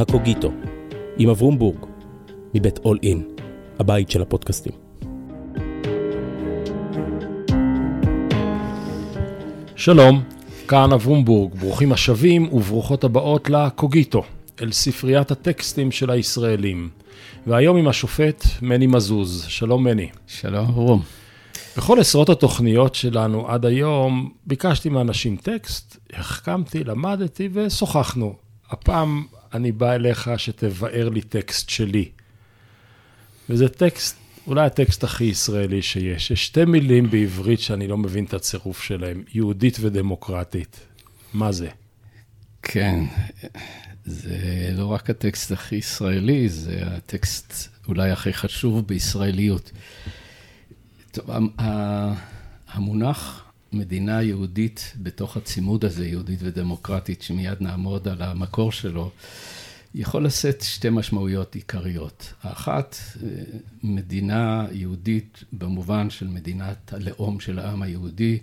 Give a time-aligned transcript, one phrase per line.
[0.00, 0.52] הקוגיטו,
[1.18, 1.86] עם אברום בורג,
[2.54, 3.22] מבית אול אין,
[3.78, 4.72] הבית של הפודקאסטים.
[9.76, 10.22] שלום,
[10.68, 14.22] כאן אברום בורג, ברוכים השבים וברוכות הבאות לקוגיטו,
[14.62, 16.88] אל ספריית הטקסטים של הישראלים.
[17.46, 19.44] והיום עם השופט מני מזוז.
[19.48, 20.08] שלום מני.
[20.26, 21.02] שלום אברום.
[21.76, 28.34] בכל עשרות התוכניות שלנו עד היום, ביקשתי מאנשים טקסט, החכמתי, למדתי ושוחחנו.
[28.70, 32.08] הפעם אני בא אליך שתבאר לי טקסט שלי.
[33.50, 36.30] וזה טקסט, אולי הטקסט הכי ישראלי שיש.
[36.30, 40.80] יש שתי מילים בעברית שאני לא מבין את הצירוף שלהם, יהודית ודמוקרטית.
[41.34, 41.68] מה זה?
[42.62, 43.04] כן,
[44.04, 49.70] זה לא רק הטקסט הכי ישראלי, זה הטקסט אולי הכי חשוב בישראליות.
[51.10, 51.30] טוב,
[52.68, 59.10] המונח מדינה יהודית בתוך הצימוד הזה, יהודית ודמוקרטית, שמיד נעמוד על המקור שלו,
[59.94, 62.32] יכול לשאת שתי משמעויות עיקריות.
[62.42, 62.96] האחת,
[63.82, 68.38] מדינה יהודית במובן של מדינת הלאום של העם היהודי,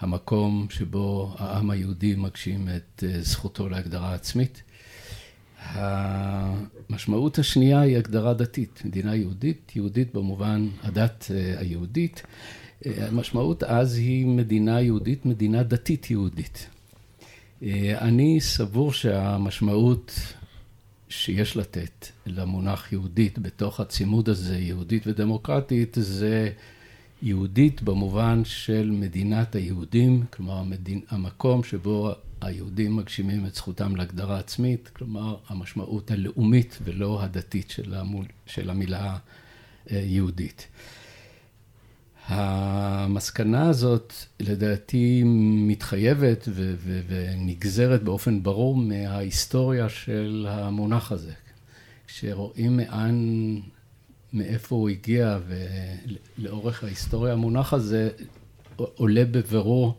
[0.00, 4.62] המקום שבו העם היהודי מגשים את זכותו להגדרה עצמית.
[5.66, 12.22] המשמעות השנייה היא הגדרה דתית, מדינה יהודית, יהודית במובן הדת היהודית.
[12.86, 16.68] המשמעות אז היא מדינה יהודית, מדינה דתית יהודית.
[17.98, 20.12] אני סבור שהמשמעות
[21.08, 26.50] שיש לתת למונח יהודית בתוך הצימוד הזה, יהודית ודמוקרטית, זה
[27.22, 34.90] יהודית במובן של מדינת היהודים, כלומר המדין, המקום שבו היהודים מגשימים את זכותם להגדרה עצמית,
[34.92, 39.16] כלומר המשמעות הלאומית ולא הדתית של, המול, של המילה
[39.90, 40.66] יהודית.
[42.26, 45.22] המסקנה הזאת לדעתי
[45.66, 51.32] מתחייבת ו- ו- ונגזרת באופן ברור מההיסטוריה של המונח הזה.
[52.06, 53.56] כשרואים מאן,
[54.32, 55.38] מאיפה הוא הגיע
[56.38, 58.10] ולאורך ההיסטוריה המונח הזה
[58.76, 59.98] עולה בבירור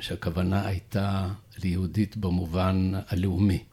[0.00, 1.28] שהכוונה הייתה
[1.64, 3.64] ליהודית במובן הלאומי.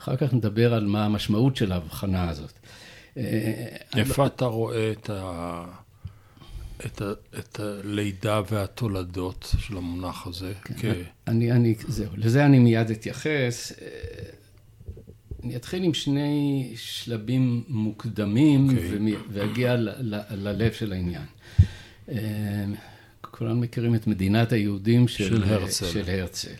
[0.00, 2.52] אחר כך נדבר על מה המשמעות של ההבחנה הזאת.
[3.96, 5.64] איפה אתה רואה את ה...
[6.86, 10.52] את, ה, את הלידה והתולדות של המונח הזה.
[10.64, 10.84] כן, כ...
[11.26, 13.72] אני, אני, זהו, לזה אני מיד אתייחס.
[15.44, 18.72] אני אתחיל עם שני שלבים מוקדמים okay.
[18.72, 19.14] אוקיי.
[19.32, 21.26] ואגיע ל, ל, ללב של העניין.
[23.20, 25.86] כולנו מכירים את מדינת היהודים של, של הרצל.
[25.86, 26.54] של הרצל.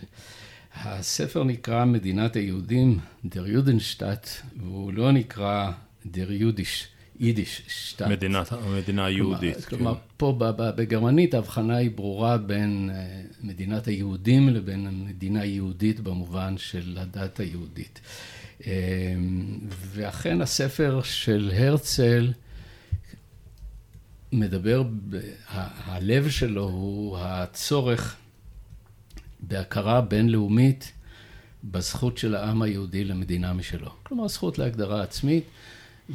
[0.75, 5.71] הספר נקרא מדינת היהודים, דר יודנשטאט, והוא לא נקרא
[6.07, 6.89] דר יודיש.
[7.21, 8.09] יידיש שטאט.
[8.09, 9.65] מדינת, המדינה היהודית.
[9.65, 10.01] כלומר, כן.
[10.17, 16.99] כלומר פה בגרמנית ההבחנה היא ברורה בין אה, מדינת היהודים לבין המדינה היהודית במובן של
[17.01, 18.01] הדת היהודית.
[18.67, 18.73] אה,
[19.71, 22.33] ואכן הספר של הרצל
[24.33, 24.83] מדבר,
[25.85, 28.17] הלב שלו הוא הצורך
[29.41, 30.93] בהכרה בינלאומית
[31.65, 33.91] בזכות של העם היהודי למדינה משלו.
[34.03, 35.45] כלומר, זכות להגדרה עצמית.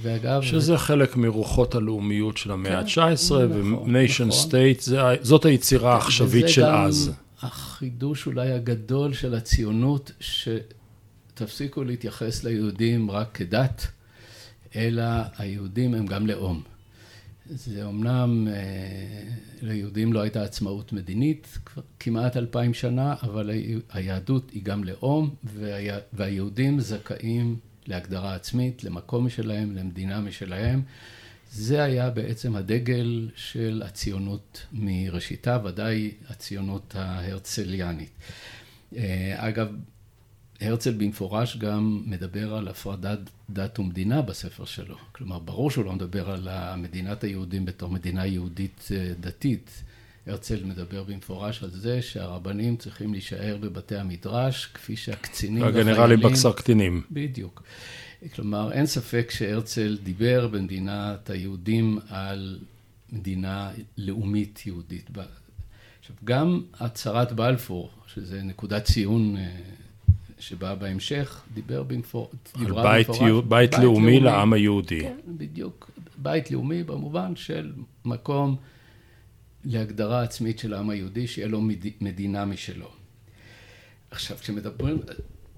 [0.01, 0.41] ואגב...
[0.41, 0.77] שזה ו...
[0.77, 4.39] חלק מרוחות הלאומיות של המאה ה-19, כן, וניישן נכון.
[4.39, 5.15] סטייט, נכון.
[5.21, 7.01] זאת היצירה העכשווית של אז.
[7.01, 13.87] וזה גם החידוש אולי הגדול של הציונות, שתפסיקו להתייחס ליהודים רק כדת,
[14.75, 15.03] אלא
[15.37, 16.61] היהודים הם גם לאום.
[17.49, 18.53] זה אמנם, אה,
[19.61, 23.49] ליהודים לא הייתה עצמאות מדינית כבר כמעט אלפיים שנה, אבל
[23.89, 30.81] היהדות היא גם לאום, וה, והיהודים זכאים להגדרה עצמית, למקום משלהם, למדינה משלהם.
[31.51, 38.11] זה היה בעצם הדגל של הציונות מראשיתה, ודאי הציונות ההרצליאנית.
[38.95, 39.67] אה, אגב,
[40.61, 43.19] הרצל במפורש גם מדבר על הפרדת
[43.49, 44.97] דת ומדינה בספר שלו.
[45.11, 46.47] כלומר, ברור שהוא לא מדבר על
[46.77, 49.83] מדינת היהודים בתור מדינה יהודית אה, דתית.
[50.27, 55.87] הרצל מדבר במפורש על זה שהרבנים צריכים להישאר בבתי המדרש, כפי שהקצינים והחיילים...
[55.87, 57.01] והגנרלים בקסר קטינים.
[57.11, 57.63] בדיוק.
[58.35, 62.59] כלומר, אין ספק שהרצל דיבר במדינת היהודים על
[63.11, 65.09] מדינה לאומית יהודית.
[65.99, 69.49] עכשיו, גם הצהרת בלפור, שזה נקודת ציון אה,
[70.39, 72.29] שבאה בהמשך, דיבר במפורש.
[72.55, 75.01] על בית, במפורש, בית, בית לאומי, לאומי לעם היהודי.
[75.01, 75.91] כן, בדיוק.
[76.17, 77.71] בית לאומי במובן של
[78.05, 78.55] מקום
[79.65, 81.61] להגדרה עצמית של העם היהודי, שיהיה לו
[82.01, 82.89] מדינה משלו.
[84.11, 84.97] עכשיו, כשמדברים,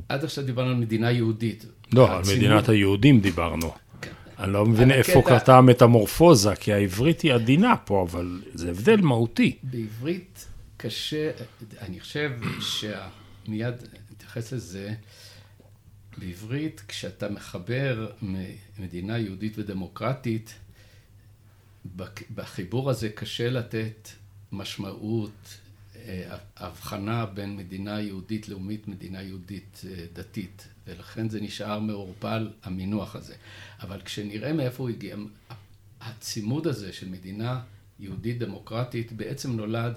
[0.10, 1.66] עד עכשיו דיברנו על מדינה יהודית.
[1.94, 3.72] לא, על מדינת היהודים דיברנו.
[4.02, 4.12] כן.
[4.40, 9.58] אני לא מבין איפה קרתה המטמורפוזה, כי העברית היא עדינה פה, אבל זה הבדל מהותי.
[9.64, 11.32] בעברית קשה,
[11.82, 13.76] אני חושב שמיד
[14.12, 14.94] נתייחס לזה,
[16.18, 18.08] בעברית, כשאתה מחבר
[18.80, 20.54] מדינה יהודית ודמוקרטית,
[22.36, 24.10] בחיבור הזה קשה לתת
[24.52, 25.58] משמעות,
[25.96, 33.16] אה, הבחנה בין מדינה יהודית לאומית, מדינה יהודית אה, דתית, ולכן זה נשאר מעורפל המינוח
[33.16, 33.36] הזה.
[33.82, 35.16] אבל כשנראה מאיפה הוא הגיע,
[36.02, 37.62] הצימוד הזה של מדינה
[38.00, 39.94] יהודית דמוקרטית בעצם נולד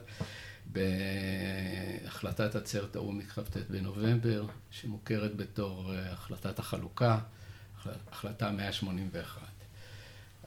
[0.73, 7.19] בהחלטת עצרת האו"ם מכ"ט בנובמבר, שמוכרת בתור אה, החלטת החלוקה,
[8.11, 9.50] החלטה 181.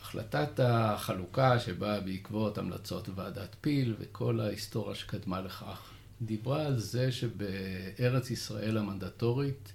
[0.04, 5.82] החלטת החלוקה שבאה בעקבות המלצות ועדת פיל וכל ההיסטוריה שקדמה לכך,
[6.22, 9.74] דיברה על זה שבארץ ישראל המנדטורית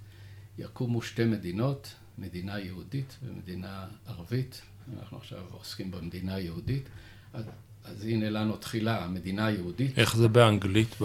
[0.58, 4.62] יקומו שתי מדינות, מדינה יהודית ומדינה ערבית.
[5.00, 6.88] אנחנו עכשיו עוסקים במדינה היהודית.
[7.84, 9.98] אז הנה לנו תחילה, המדינה היהודית.
[9.98, 10.96] איך זה באנגלית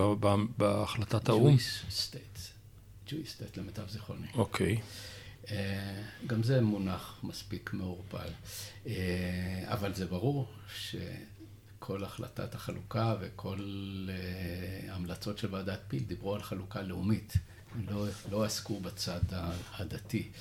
[0.57, 1.55] בהחלטת האו"ם?
[1.55, 2.39] Jewish state.
[3.09, 4.27] Jewish state למיטב זיכרוני.
[4.35, 4.75] אוקיי.
[4.75, 4.81] אה,
[6.27, 8.29] גם זה מונח מספיק מעורפל.
[8.87, 8.93] אה,
[9.65, 13.59] אבל זה ברור שכל החלטת החלוקה וכל
[14.09, 17.33] אה, המלצות של ועדת פיל דיברו על חלוקה לאומית.
[17.89, 19.19] לא, לא עסקו בצד
[19.73, 20.31] הדתי.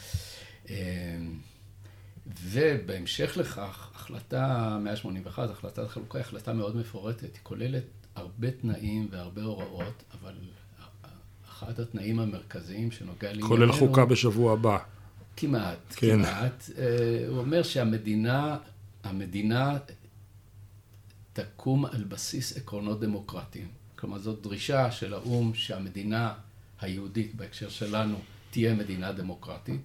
[2.43, 7.85] ובהמשך לכך, החלטה 181, החלטת החלוקה, היא החלטה מאוד מפורטת, היא כוללת
[8.15, 10.35] הרבה תנאים והרבה הוראות, אבל
[11.63, 13.49] אחד התנאים המרכזיים שנוגע לענייננו...
[13.49, 14.79] כולל חוקה בשבוע הבא.
[15.37, 16.19] כמעט, כן.
[16.19, 16.71] כמעט.
[16.79, 18.59] אה, הוא אומר שהמדינה,
[19.05, 19.79] המדינה
[21.33, 23.69] תקום על בסיס עקרונות דמוקרטיים.
[23.97, 26.33] כלומר, זאת דרישה של האו"ם שהמדינה
[26.81, 28.17] היהודית, בהקשר שלנו,
[28.51, 29.81] תהיה מדינה דמוקרטית.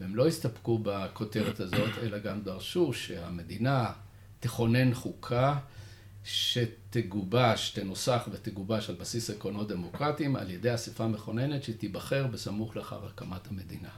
[0.00, 3.92] והם לא הסתפקו בכותרת הזאת, אלא גם דרשו שהמדינה
[4.40, 5.58] תכונן חוקה
[6.28, 13.46] שתגובש, תנוסח ותגובש על בסיס עקרונות דמוקרטיים על ידי אספה מכוננת שתיבחר בסמוך לאחר הקמת
[13.50, 13.88] המדינה.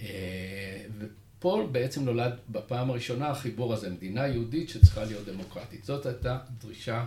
[0.00, 5.84] אה, ופה בעצם נולד בפעם הראשונה החיבור הזה, מדינה יהודית שצריכה להיות דמוקרטית.
[5.84, 7.04] זאת הייתה דרישה,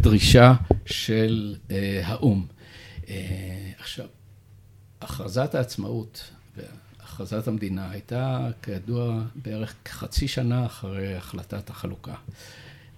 [0.00, 0.54] דרישה
[0.86, 2.46] של אה, האו"ם.
[3.08, 4.06] אה, עכשיו,
[5.00, 12.14] הכרזת העצמאות והכרזת המדינה הייתה כידוע בערך חצי שנה אחרי החלטת החלוקה.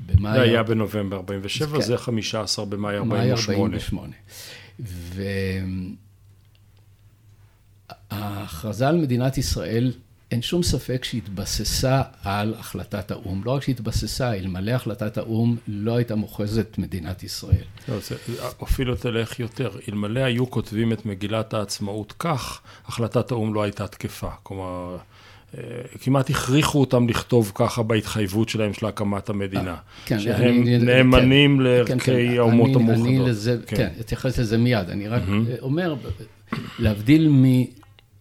[0.07, 0.33] במאי...
[0.33, 1.81] זה היה בנובמבר 47, כן.
[1.81, 3.77] זה 15 במאי 48.
[3.77, 4.15] 48.
[8.11, 9.93] וההכרזה על מדינת ישראל
[10.31, 13.43] אין שום ספק שהתבססה על החלטת האו"ם.
[13.45, 17.65] לא רק שהתבססה, אלמלא החלטת האו"ם לא הייתה מוכרזת מדינת ישראל.
[17.89, 18.17] לא, זה,
[18.63, 19.71] אפילו תלך יותר.
[19.89, 24.31] אלמלא היו כותבים את מגילת העצמאות כך, החלטת האו"ם לא הייתה תקפה.
[24.43, 24.97] כלומר,
[26.01, 29.77] כמעט הכריחו אותם לכתוב ככה בהתחייבות שלהם של הקמת המדינה.
[30.05, 33.07] כן, שהם אני, נאמנים כן, לערכי כן, כן, האומות המאוחדות.
[33.07, 34.91] אני לזה, כן, כן, אתייחס לזה מיד.
[34.91, 35.63] אני רק mm-hmm.
[35.63, 35.95] אומר,
[36.79, 37.45] להבדיל מ...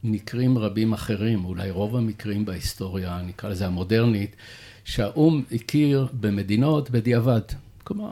[0.03, 4.35] מקרים רבים אחרים, אולי רוב המקרים בהיסטוריה, נקרא לזה המודרנית,
[4.85, 7.41] שהאו"ם הכיר במדינות בדיעבד.
[7.83, 8.11] כלומר,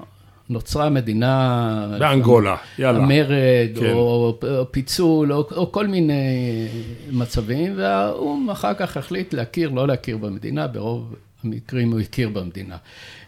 [0.49, 1.95] נוצרה מדינה...
[1.99, 3.03] באנגולה, יאללה.
[3.03, 3.91] המרד, כן.
[3.93, 6.67] או, או פיצול, או, או כל מיני
[7.11, 12.77] מצבים, והאו"ם אחר כך החליט להכיר, לא להכיר במדינה, ברוב המקרים הוא הכיר במדינה.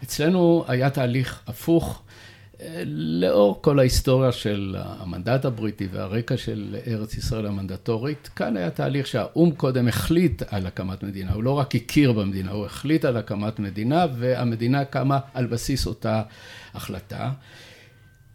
[0.03, 2.01] אצלנו היה תהליך הפוך.
[2.85, 9.51] לאור כל ההיסטוריה של המנדט הבריטי והרקע של ארץ ישראל המנדטורית, כאן היה תהליך שהאו"ם
[9.51, 14.05] קודם החליט על הקמת מדינה, הוא לא רק הכיר במדינה, הוא החליט על הקמת מדינה
[14.17, 16.21] והמדינה קמה על בסיס אותה
[16.73, 17.31] החלטה.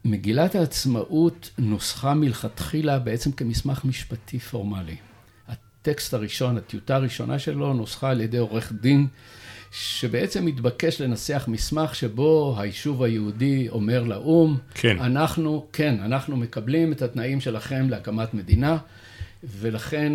[0.04, 4.96] מגילת העצמאות נוסחה מלכתחילה בעצם כמסמך משפטי פורמלי.
[5.48, 9.06] הטקסט הראשון, הטיוטה הראשונה שלו, נוסחה על ידי עורך דין
[9.72, 14.98] שבעצם מתבקש לנסח מסמך שבו היישוב היהודי אומר לאו"ם, כן.
[14.98, 18.78] אנחנו, כן, אנחנו מקבלים את התנאים שלכם להקמת מדינה,
[19.44, 20.12] ולכן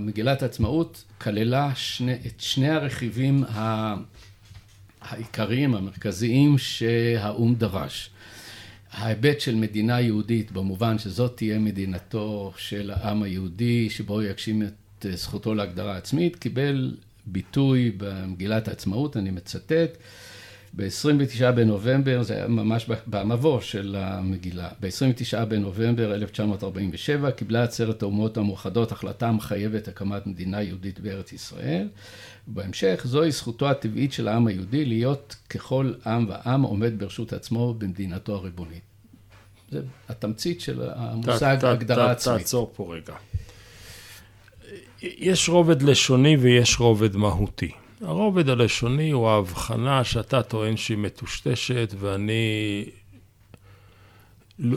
[0.00, 3.44] מגילת העצמאות כללה שני, את שני הרכיבים
[5.00, 8.10] העיקריים, המרכזיים, שהאו"ם דרש.
[8.92, 15.54] ההיבט של מדינה יהודית, במובן שזאת תהיה מדינתו של העם היהודי, שבו יגשים את זכותו
[15.54, 16.96] להגדרה עצמית, קיבל
[17.26, 19.96] ביטוי במגילת העצמאות, אני מצטט,
[20.76, 28.92] ב-29 בנובמבר, זה היה ממש במבוא של המגילה, ב-29 בנובמבר 1947 קיבלה עצרת האומות המאוחדות
[28.92, 31.88] החלטה המחייבת הקמת מדינה יהודית בארץ ישראל.
[32.48, 38.34] ובהמשך, זוהי זכותו הטבעית של העם היהודי להיות ככל עם ועם עומד ברשות עצמו במדינתו
[38.34, 38.82] הריבונית.
[39.70, 42.38] זה התמצית של המושג הגדרה עצמית.
[42.38, 43.14] תעצור פה רגע.
[45.18, 47.70] יש רובד לשוני ויש רובד מהותי.
[48.00, 52.84] הרובד הלשוני הוא ההבחנה שאתה טוען שהיא מטושטשת ואני
[54.58, 54.76] לא,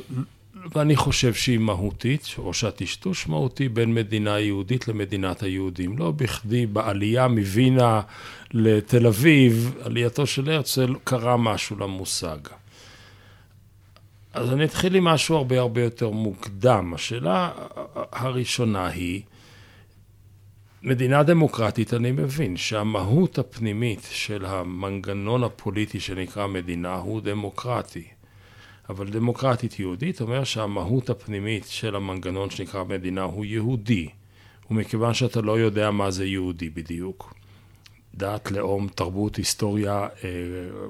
[0.75, 5.97] ואני חושב שהיא מהותית, או שהטשטוש מהותי בין מדינה יהודית למדינת היהודים.
[5.97, 8.01] לא בכדי בעלייה מווינה
[8.53, 12.37] לתל אביב, עלייתו של הרצל, קרה משהו למושג.
[14.33, 16.93] אז אני אתחיל עם משהו הרבה הרבה יותר מוקדם.
[16.93, 17.51] השאלה
[18.11, 19.21] הראשונה היא,
[20.83, 28.07] מדינה דמוקרטית, אני מבין שהמהות הפנימית של המנגנון הפוליטי שנקרא מדינה הוא דמוקרטי.
[28.89, 34.09] אבל דמוקרטית יהודית אומר שהמהות הפנימית של המנגנון שנקרא מדינה הוא יהודי.
[34.71, 37.33] ומכיוון שאתה לא יודע מה זה יהודי בדיוק,
[38.15, 40.29] דת, לאום, תרבות, היסטוריה, אה,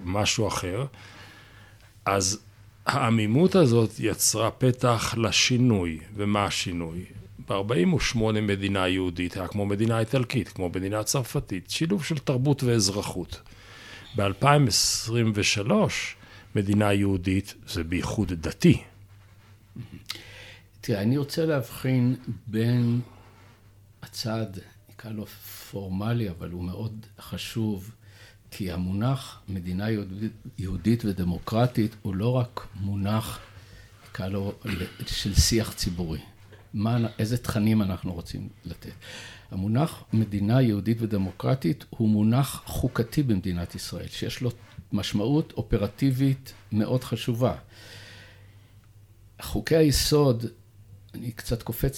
[0.04, 0.86] משהו אחר,
[2.06, 2.40] אז
[2.86, 6.00] העמימות הזאת יצרה פתח לשינוי.
[6.16, 7.06] ומה השינוי?
[7.50, 13.42] ב-48 מדינה יהודית היה כמו מדינה איטלקית, כמו מדינה צרפתית, שילוב של תרבות ואזרחות.
[14.16, 15.72] ב-2023
[16.56, 18.84] מדינה יהודית זה בייחוד דתי.
[20.82, 22.16] תראה, אני רוצה להבחין
[22.48, 23.02] בין
[24.02, 24.46] הצד,
[24.90, 25.26] נקרא לו
[25.72, 27.92] פורמלי, אבל הוא מאוד חשוב,
[28.52, 33.40] כי המונח מדינה יהודית, יהודית ודמוקרטית הוא לא רק מונח,
[34.10, 34.54] נקרא לו,
[35.08, 36.20] של שיח ציבורי.
[36.74, 38.92] מה, איזה תכנים אנחנו רוצים לתת.
[39.52, 44.52] המונח מדינה יהודית ודמוקרטית הוא מונח חוקתי במדינת ישראל, שיש לו
[44.94, 47.56] משמעות אופרטיבית מאוד חשובה.
[49.42, 50.46] חוקי היסוד,
[51.14, 51.98] אני קצת קופץ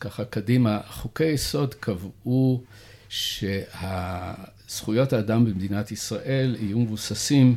[0.00, 2.62] ככה קדימה, חוקי היסוד קבעו
[3.08, 7.56] שהזכויות האדם במדינת ישראל יהיו מבוססים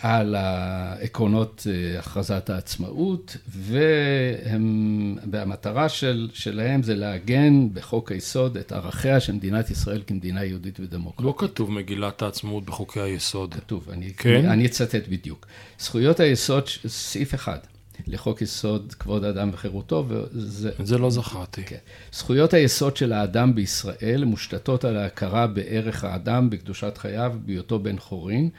[0.00, 9.20] על העקרונות אה, הכרזת העצמאות, והם, והמטרה של, שלהם זה לעגן בחוק היסוד את ערכיה
[9.20, 11.26] של מדינת ישראל כמדינה יהודית ודמוקרטית.
[11.26, 13.54] לא כתוב מגילת העצמאות בחוקי היסוד.
[13.54, 14.34] כתוב, אני, כן?
[14.34, 15.46] אני, אני אצטט בדיוק.
[15.78, 17.58] זכויות היסוד, סעיף אחד.
[18.06, 20.70] לחוק יסוד כבוד האדם וחירותו, וזה...
[20.80, 21.64] את זה לא זכרתי.
[21.64, 21.76] כן.
[22.12, 28.50] זכויות היסוד של האדם בישראל מושתתות על ההכרה בערך האדם, בקדושת חייו, בהיותו בן חורין,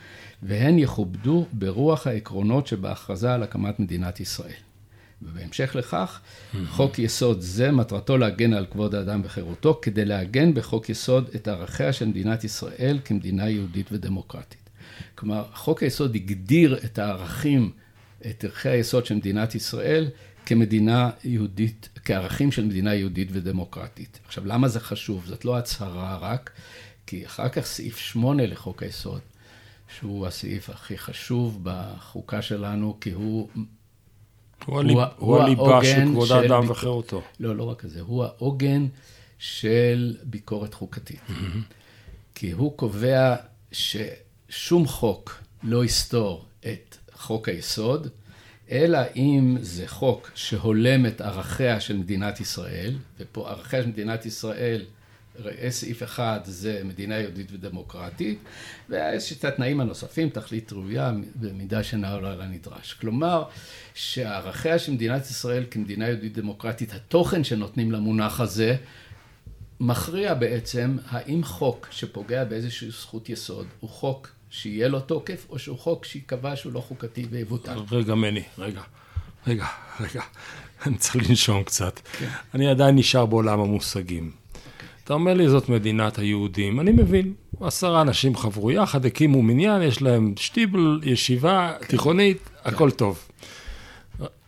[0.43, 4.51] והן יכובדו ברוח העקרונות שבהכרזה על הקמת מדינת ישראל.
[5.21, 6.19] ובהמשך לכך,
[6.69, 11.93] חוק יסוד זה מטרתו להגן על כבוד האדם וחירותו, כדי לעגן בחוק יסוד את ערכיה
[11.93, 14.69] של מדינת ישראל כמדינה יהודית ודמוקרטית.
[15.15, 17.71] כלומר, חוק היסוד הגדיר את הערכים
[18.29, 20.09] את ערכי היסוד של מדינת ישראל
[20.45, 24.19] כמדינה יהודית, כערכים של מדינה יהודית ודמוקרטית.
[24.25, 25.25] עכשיו, למה זה חשוב?
[25.25, 26.49] זאת לא הצהרה רק,
[27.05, 29.21] כי אחר כך סעיף 8 לחוק היסוד,
[29.95, 33.49] שהוא הסעיף הכי חשוב בחוקה שלנו, כי הוא...
[34.65, 36.71] הוא, הוא, הוא הליבה של כבוד האדם ביק...
[36.71, 37.21] וחירותו.
[37.39, 38.87] לא, לא רק זה, הוא העוגן
[39.39, 41.19] של ביקורת חוקתית.
[41.29, 41.73] Mm-hmm.
[42.35, 43.35] כי הוא קובע
[43.71, 48.07] ששום חוק לא יסתור את חוק היסוד,
[48.71, 54.85] אלא אם זה חוק שהולם את ערכיה של מדינת ישראל, ופה ערכיה של מדינת ישראל,
[55.69, 58.39] סעיף אחד זה מדינה יהודית ודמוקרטית,
[58.89, 62.93] ויש את התנאים הנוספים, תכלית ראויה במידה שאינה עולה על הנדרש.
[62.93, 63.43] כלומר,
[63.93, 68.75] שערכיה של מדינת ישראל כמדינה יהודית דמוקרטית, התוכן שנותנים למונח הזה,
[69.79, 75.79] מכריע בעצם האם חוק שפוגע באיזושהי זכות יסוד הוא חוק שיהיה לו תוקף, או שהוא
[75.79, 77.79] חוק שייקבע שהוא לא חוקתי ויבוטל.
[77.91, 78.81] רגע, מני, רגע,
[79.47, 79.65] רגע,
[79.99, 80.21] רגע,
[80.85, 81.99] אני צריך לנשום קצת.
[82.19, 82.29] כן.
[82.53, 84.31] אני עדיין נשאר בעולם המושגים.
[85.07, 87.33] אתה אומר לי, זאת מדינת היהודים, אני מבין.
[87.61, 91.85] עשרה אנשים חברו יחד, הקימו מניין, יש להם שטיבל, ישיבה, כן.
[91.85, 92.69] תיכונית, כן.
[92.69, 93.19] הכל טוב.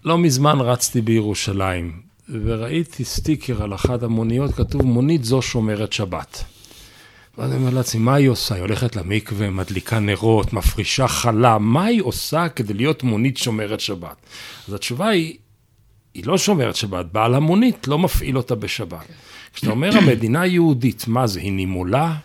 [0.05, 6.43] לא מזמן רצתי בירושלים, וראיתי סטיקר על אחת המוניות, כתוב, מונית זו שומרת שבת.
[7.37, 8.55] ואז אני אומר לעצמי, מה היא עושה?
[8.55, 14.15] היא הולכת למקווה, מדליקה נרות, מפרישה חלה, מה היא עושה כדי להיות מונית שומרת שבת?
[14.67, 15.37] אז התשובה היא,
[16.13, 19.05] היא לא שומרת שבת, בעל המונית לא מפעיל אותה בשבת.
[19.53, 22.15] כשאתה אומר המדינה היהודית, מה זה, היא נימולה?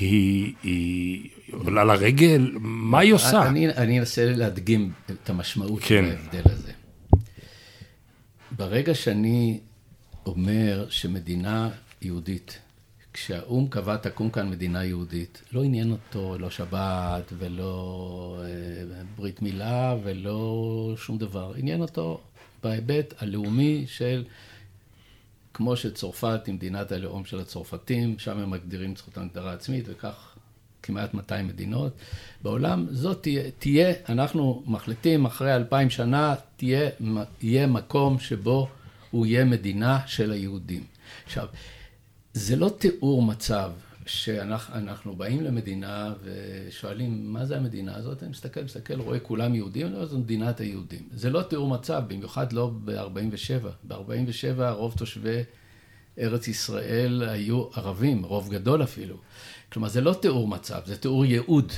[0.00, 2.50] היא, היא עולה לרגל?
[2.60, 3.46] מה היא עושה?
[3.48, 6.04] אני, אני אנסה להדגים את המשמעות כן.
[6.04, 6.72] של ההבדל הזה.
[8.56, 9.60] ברגע שאני
[10.26, 11.70] אומר שמדינה
[12.02, 12.58] יהודית
[13.12, 19.96] כשהאו"ם קבע תקום כאן מדינה יהודית, לא עניין אותו לא שבת ולא אה, ברית מילה
[20.02, 21.52] ולא שום דבר.
[21.56, 22.20] עניין אותו
[22.62, 24.24] בהיבט הלאומי של,
[25.60, 30.36] כמו שצרפת היא מדינת הלאום של הצרפתים, שם הם מגדירים זכות הגדרה עצמית וכך
[30.82, 31.92] כמעט 200 מדינות.
[32.42, 36.90] בעולם זאת תהיה, תהיה, אנחנו מחליטים אחרי אלפיים שנה, תהיה,
[37.42, 38.68] יהיה מקום שבו
[39.10, 40.84] הוא יהיה מדינה של היהודים.
[41.26, 41.46] עכשיו,
[42.32, 43.70] זה לא תיאור מצב
[44.12, 50.06] כשאנחנו באים למדינה ושואלים מה זה המדינה הזאת, אני מסתכל, מסתכל, רואה כולם יהודים, לא,
[50.06, 51.08] זו מדינת היהודים.
[51.12, 53.66] זה לא תיאור מצב, במיוחד לא ב-47.
[53.84, 55.42] ב-47 רוב תושבי
[56.18, 59.16] ארץ ישראל היו ערבים, רוב גדול אפילו.
[59.72, 61.72] כלומר, זה לא תיאור מצב, זה תיאור ייעוד.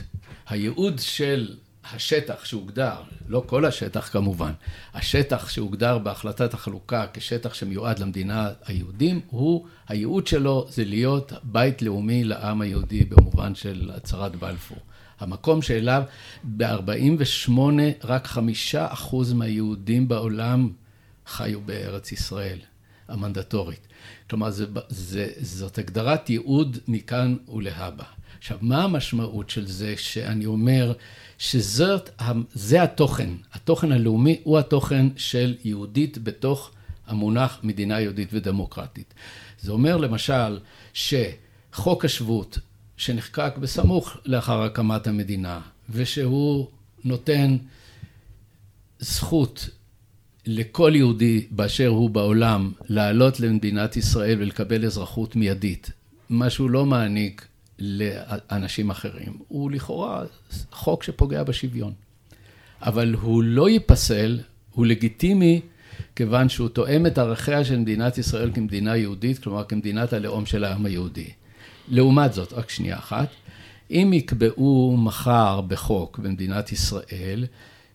[0.48, 1.56] הייעוד של
[1.90, 2.94] השטח שהוגדר,
[3.28, 4.52] לא כל השטח כמובן,
[4.94, 12.24] השטח שהוגדר בהחלטת החלוקה כשטח שמיועד למדינה היהודים, הוא, הייעוד שלו זה להיות בית לאומי
[12.24, 14.78] לעם היהודי במובן של הצהרת בלפור.
[15.20, 16.02] המקום שאליו
[16.44, 17.52] ב-48
[18.04, 20.70] רק חמישה אחוז מהיהודים בעולם
[21.26, 22.58] חיו בארץ ישראל
[23.08, 23.86] המנדטורית.
[24.30, 28.04] כלומר, זה, זה, זאת הגדרת ייעוד מכאן ולהבא.
[28.38, 30.92] עכשיו, מה המשמעות של זה שאני אומר
[31.42, 32.10] שזאת,
[32.52, 36.70] זה התוכן, התוכן הלאומי הוא התוכן של יהודית בתוך
[37.06, 39.14] המונח מדינה יהודית ודמוקרטית.
[39.60, 40.58] זה אומר למשל
[40.94, 42.58] שחוק השבות
[42.96, 46.66] שנחקק בסמוך לאחר הקמת המדינה ושהוא
[47.04, 47.56] נותן
[49.00, 49.68] זכות
[50.46, 55.90] לכל יהודי באשר הוא בעולם לעלות למדינת ישראל ולקבל אזרחות מיידית,
[56.30, 57.46] מה שהוא לא מעניק
[57.78, 60.22] לאנשים אחרים, הוא לכאורה
[60.72, 61.92] חוק שפוגע בשוויון.
[62.82, 65.60] אבל הוא לא ייפסל, הוא לגיטימי
[66.16, 70.86] כיוון שהוא תואם את ערכיה של מדינת ישראל כמדינה יהודית, כלומר כמדינת הלאום של העם
[70.86, 71.30] היהודי.
[71.88, 73.28] לעומת זאת, רק שנייה אחת,
[73.90, 77.46] אם יקבעו מחר בחוק במדינת ישראל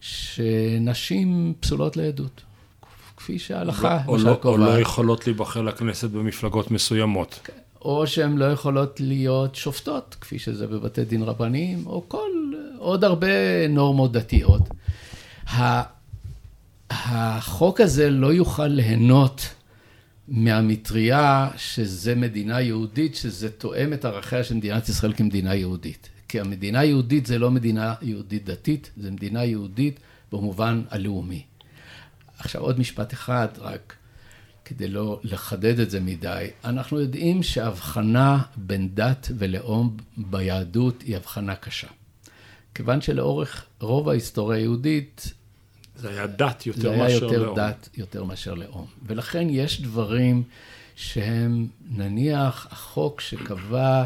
[0.02, 2.42] שנשים פסולות לעדות,
[3.18, 7.40] כפי שההלכה או, לא, או לא יכולות להיבחר לכנסת במפלגות מסוימות.
[7.44, 7.54] כן.
[7.82, 12.30] או שהן לא יכולות להיות שופטות, כפי שזה בבתי דין רבניים, או כל,
[12.78, 14.62] עוד הרבה נורמות דתיות.
[16.90, 19.50] החוק הזה לא יוכל ליהנות
[20.28, 26.10] מהמטריה שזה מדינה יהודית, שזה תואם את ערכיה של מדינת ישראל כמדינה יהודית.
[26.28, 30.00] כי המדינה היהודית זה לא מדינה יהודית דתית, זה מדינה יהודית
[30.32, 31.44] במובן הלאומי.
[32.40, 33.96] עכשיו עוד משפט אחד, רק
[34.68, 41.56] כדי לא לחדד את זה מדי, אנחנו יודעים שהבחנה בין דת ולאום ביהדות היא הבחנה
[41.56, 41.88] קשה.
[42.76, 45.34] כיוון שלאורך רוב ההיסטוריה היהודית,
[45.96, 47.08] זה היה דת יותר מאשר לאום.
[47.10, 47.56] זה היה יותר לאום.
[47.56, 48.86] דת יותר מאשר לאום.
[49.06, 50.44] ולכן יש דברים
[50.96, 54.04] שהם, נניח, החוק שקבע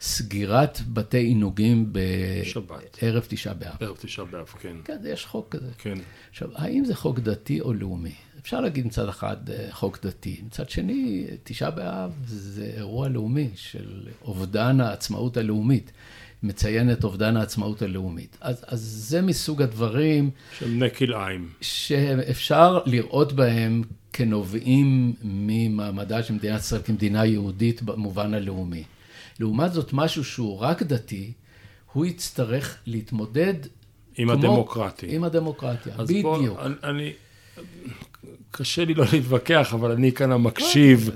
[0.00, 3.76] סגירת בתי עינוגים בערב תשעה באב.
[3.80, 4.76] ערב תשעה באב, כן.
[4.84, 5.70] כן, יש חוק כזה.
[5.78, 5.98] כן.
[6.30, 8.14] עכשיו, האם זה חוק דתי או לאומי?
[8.44, 14.02] אפשר להגיד מצד אחד אה, חוק דתי, מצד שני, תשעה באב זה אירוע לאומי של
[14.22, 15.92] אובדן העצמאות הלאומית,
[16.42, 18.36] מציין את אובדן העצמאות הלאומית.
[18.40, 20.30] אז, אז זה מסוג הדברים...
[20.58, 21.48] של בני כלאיים.
[21.60, 28.84] שאפשר לראות בהם כנובעים ממעמדה של מדינת ישראל כמדינה יהודית במובן הלאומי.
[29.40, 31.32] לעומת זאת, משהו שהוא רק דתי,
[31.92, 33.54] הוא יצטרך להתמודד
[34.16, 35.14] עם כמו, הדמוקרטיה.
[35.14, 36.22] עם הדמוקרטיה, בדיוק.
[36.22, 37.12] בוא, אני,
[38.56, 41.10] קשה לי לא להתווכח, אבל אני כאן המקשיב.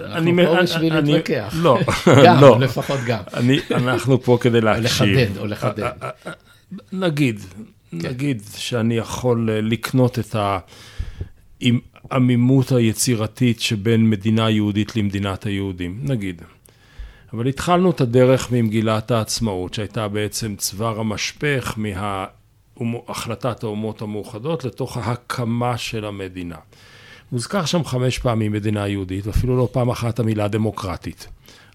[0.00, 1.54] אנחנו פה בשביל להתווכח.
[1.56, 1.78] לא,
[2.24, 2.60] גם, לא.
[2.60, 3.22] לפחות גם.
[3.70, 5.18] אנחנו פה כדי להקשיב.
[5.18, 5.90] לחדד, או לחדד.
[6.92, 7.40] נגיד,
[7.92, 10.36] נגיד שאני יכול לקנות את
[12.10, 16.42] העמימות היצירתית שבין מדינה יהודית למדינת היהודים, נגיד.
[17.32, 22.26] אבל התחלנו את הדרך ממגילת העצמאות, שהייתה בעצם צוואר המשפך מה...
[23.08, 26.56] החלטת האומות המאוחדות לתוך ההקמה של המדינה.
[27.32, 31.28] מוזכר שם חמש פעמים מדינה יהודית, ואפילו לא פעם אחת המילה דמוקרטית.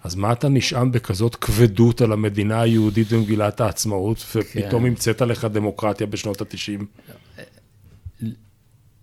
[0.04, 4.88] אז מה אתה נשען בכזאת כבדות על המדינה היהודית במגילת העצמאות, ופתאום כן.
[4.88, 6.86] המצאת לך דמוקרטיה בשנות התשעים?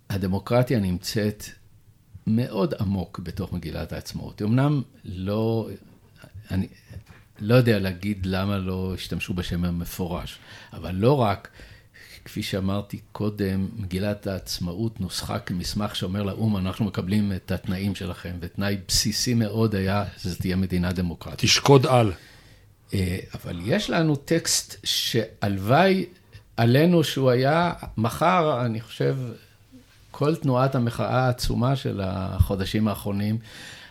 [0.09, 1.45] הדמוקרטיה נמצאת
[2.27, 4.41] מאוד עמוק בתוך מגילת העצמאות.
[4.41, 5.69] אמנם לא,
[6.51, 6.67] אני
[7.39, 10.39] לא יודע להגיד למה לא השתמשו בשם המפורש,
[10.73, 11.49] אבל לא רק
[12.25, 18.77] כפי שאמרתי קודם, מגילת העצמאות נוסחה כמסמך שאומר לאו"ם, אנחנו מקבלים את התנאים שלכם, ותנאי
[18.87, 21.39] בסיסי מאוד היה שזו תהיה מדינה דמוקרטית.
[21.39, 22.11] תשקוד על.
[22.93, 26.05] אה, אבל יש לנו טקסט שהלוואי
[26.57, 29.15] עלינו שהוא היה, מחר, אני חושב,
[30.11, 33.37] כל תנועת המחאה העצומה של החודשים האחרונים,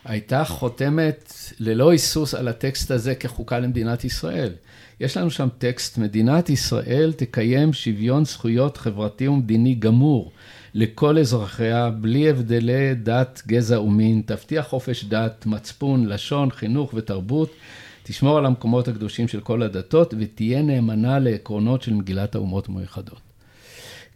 [0.05, 4.53] הייתה חותמת ללא היסוס על הטקסט הזה כחוקה למדינת ישראל.
[4.99, 10.31] יש לנו שם טקסט, מדינת ישראל תקיים שוויון זכויות חברתי ומדיני גמור
[10.73, 17.51] לכל אזרחיה, בלי הבדלי דת, גזע ומין, תבטיח חופש דת, מצפון, לשון, חינוך ותרבות,
[18.03, 23.30] תשמור על המקומות הקדושים של כל הדתות ותהיה נאמנה לעקרונות של מגילת האומות המאוחדות.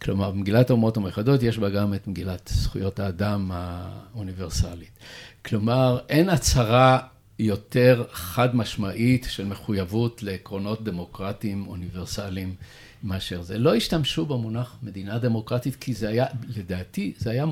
[0.02, 5.00] כלומר, במגילת האומות המאוחדות יש בה גם את מגילת זכויות האדם האוניברסלית.
[5.46, 7.00] כלומר, אין הצהרה
[7.40, 12.56] יותר חד משמעית של מחויבות לעקרונות דמוקרטיים אוניברסליים
[13.04, 13.58] מאשר זה.
[13.58, 16.26] לא השתמשו במונח מדינה דמוקרטית כי זה היה,
[16.58, 17.46] לדעתי, זה היה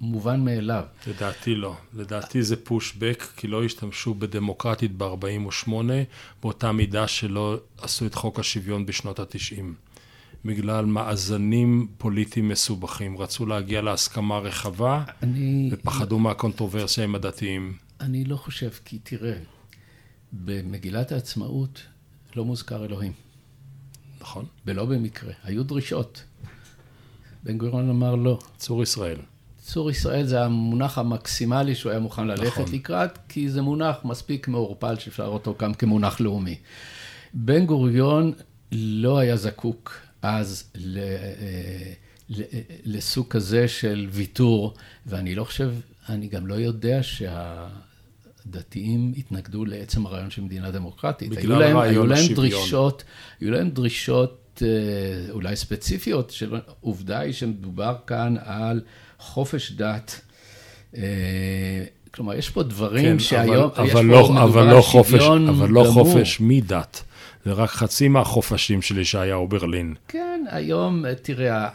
[0.00, 0.84] מובן מאליו.
[1.06, 1.76] לדעתי לא.
[1.94, 5.70] לדעתי זה פושבק, כי לא השתמשו בדמוקרטית ב-48,
[6.42, 9.91] באותה מידה שלא עשו את חוק השוויון בשנות ה-90.
[10.44, 13.18] בגלל מאזנים פוליטיים מסובכים.
[13.18, 15.70] רצו להגיע להסכמה רחבה, אני...
[15.72, 17.76] ופחדו מהקונטרוברסיה עם הדתיים.
[18.00, 19.34] אני לא חושב, כי תראה,
[20.32, 21.82] במגילת העצמאות
[22.36, 23.12] לא מוזכר אלוהים.
[24.20, 24.44] נכון.
[24.66, 25.32] ולא במקרה.
[25.44, 26.22] היו דרישות.
[27.42, 28.38] בן גוריון אמר לא.
[28.56, 29.18] צור ישראל.
[29.58, 32.74] צור ישראל זה המונח המקסימלי שהוא היה מוכן ללכת נכון.
[32.74, 36.58] לקראת, כי זה מונח מספיק מעורפל שאפשר אותו גם כמונח לאומי.
[37.34, 38.32] בן גוריון
[38.72, 41.92] לא היה זקוק אז ל, אה,
[42.28, 42.42] ל,
[42.84, 44.74] לסוג כזה של ויתור,
[45.06, 45.70] ואני לא חושב,
[46.08, 51.30] אני גם לא יודע שהדתיים התנגדו לעצם הרעיון של מדינה דמוקרטית.
[51.30, 52.34] בגלל להם, היו להם.
[52.34, 53.04] דרישות,
[53.40, 54.68] היו להם דרישות אה,
[55.30, 58.80] אולי ספציפיות, של עובדה היא שמדובר כאן על
[59.18, 60.20] חופש דת.
[60.96, 65.84] אה, כלומר, יש פה דברים כן, שהיום, אבל, אבל לא, אבל לא חופש, אבל לא
[65.92, 67.02] חופש מדת.
[67.44, 69.94] זה רק חצי מהחופשים של ישעיהו ברלין.
[70.08, 71.68] כן, היום, תראה,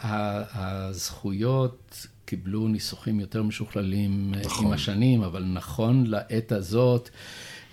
[0.52, 4.66] הזכויות קיבלו ניסוחים יותר משוכללים אה, נכון.
[4.66, 7.10] עם השנים, אבל נכון לעת הזאת,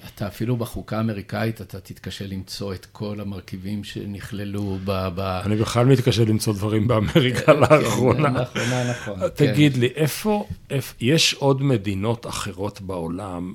[0.07, 5.07] אתה אפילו בחוקה האמריקאית, אתה תתקשה למצוא את כל המרכיבים שנכללו ב...
[5.15, 5.19] ב...
[5.19, 8.29] אני בכלל מתקשה למצוא דברים באמריקה כן, לאחרונה.
[8.29, 9.19] לאחרונה, נכון.
[9.35, 9.79] תגיד כן.
[9.79, 13.53] לי, איפה, איפה, יש עוד מדינות אחרות בעולם,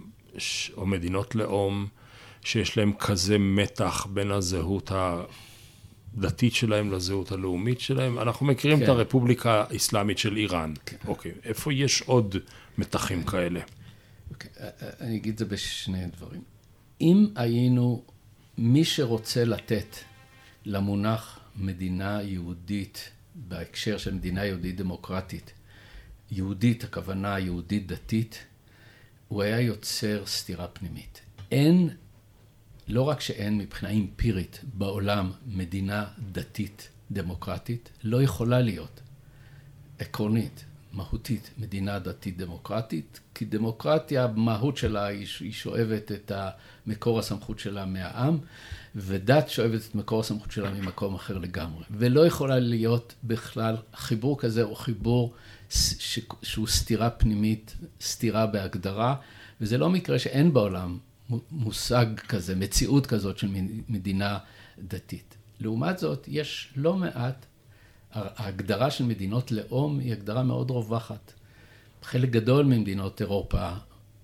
[0.77, 1.87] או מדינות לאום,
[2.45, 4.93] שיש להם כזה מתח בין הזהות
[6.15, 8.19] הדתית שלהם לזהות הלאומית שלהם?
[8.19, 8.85] אנחנו מכירים כן.
[8.85, 10.75] את הרפובליקה האסלאמית של איראן.
[10.87, 10.97] כן.
[11.09, 12.37] אוקיי, איפה יש עוד
[12.79, 13.61] מתחים כאלה?
[14.31, 14.51] אוקיי,
[15.01, 16.43] אני אגיד את זה בשני דברים.
[17.01, 18.05] אם היינו,
[18.59, 19.97] מי שרוצה לתת
[20.65, 25.53] למונח מדינה יהודית, בהקשר של מדינה יהודית דמוקרטית,
[26.31, 28.45] יהודית, הכוונה יהודית דתית,
[29.29, 31.21] הוא היה יוצר סתירה פנימית.
[31.51, 31.91] אין
[32.91, 39.01] לא רק שאין מבחינה אמפירית בעולם מדינה דתית דמוקרטית, לא יכולה להיות
[39.99, 46.33] עקרונית, מהותית, מדינה דתית דמוקרטית, כי דמוקרטיה, המהות שלה היא שואבת את
[46.87, 48.39] מקור הסמכות שלה מהעם,
[48.95, 51.85] ודת שואבת את מקור הסמכות שלה ממקום אחר לגמרי.
[51.91, 55.35] ולא יכולה להיות בכלל, חיבור כזה הוא חיבור
[56.43, 59.15] שהוא סתירה פנימית, סתירה בהגדרה,
[59.61, 60.99] וזה לא מקרה שאין בעולם
[61.51, 63.49] מושג כזה, מציאות כזאת של
[63.89, 64.39] מדינה
[64.79, 65.35] דתית.
[65.61, 67.47] לעומת זאת, יש לא מעט,
[68.13, 71.33] ההגדרה של מדינות לאום היא הגדרה מאוד רווחת.
[72.03, 73.71] חלק גדול ממדינות אירופה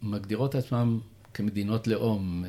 [0.02, 1.00] מגדירות עצמם
[1.34, 2.44] כמדינות לאום,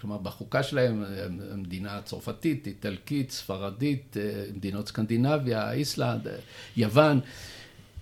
[0.00, 1.04] כלומר בחוקה שלהם,
[1.52, 4.16] המדינה הצרפתית, איטלקית, ספרדית,
[4.56, 6.28] מדינות סקנדינביה, איסלנד,
[6.76, 7.20] יוון.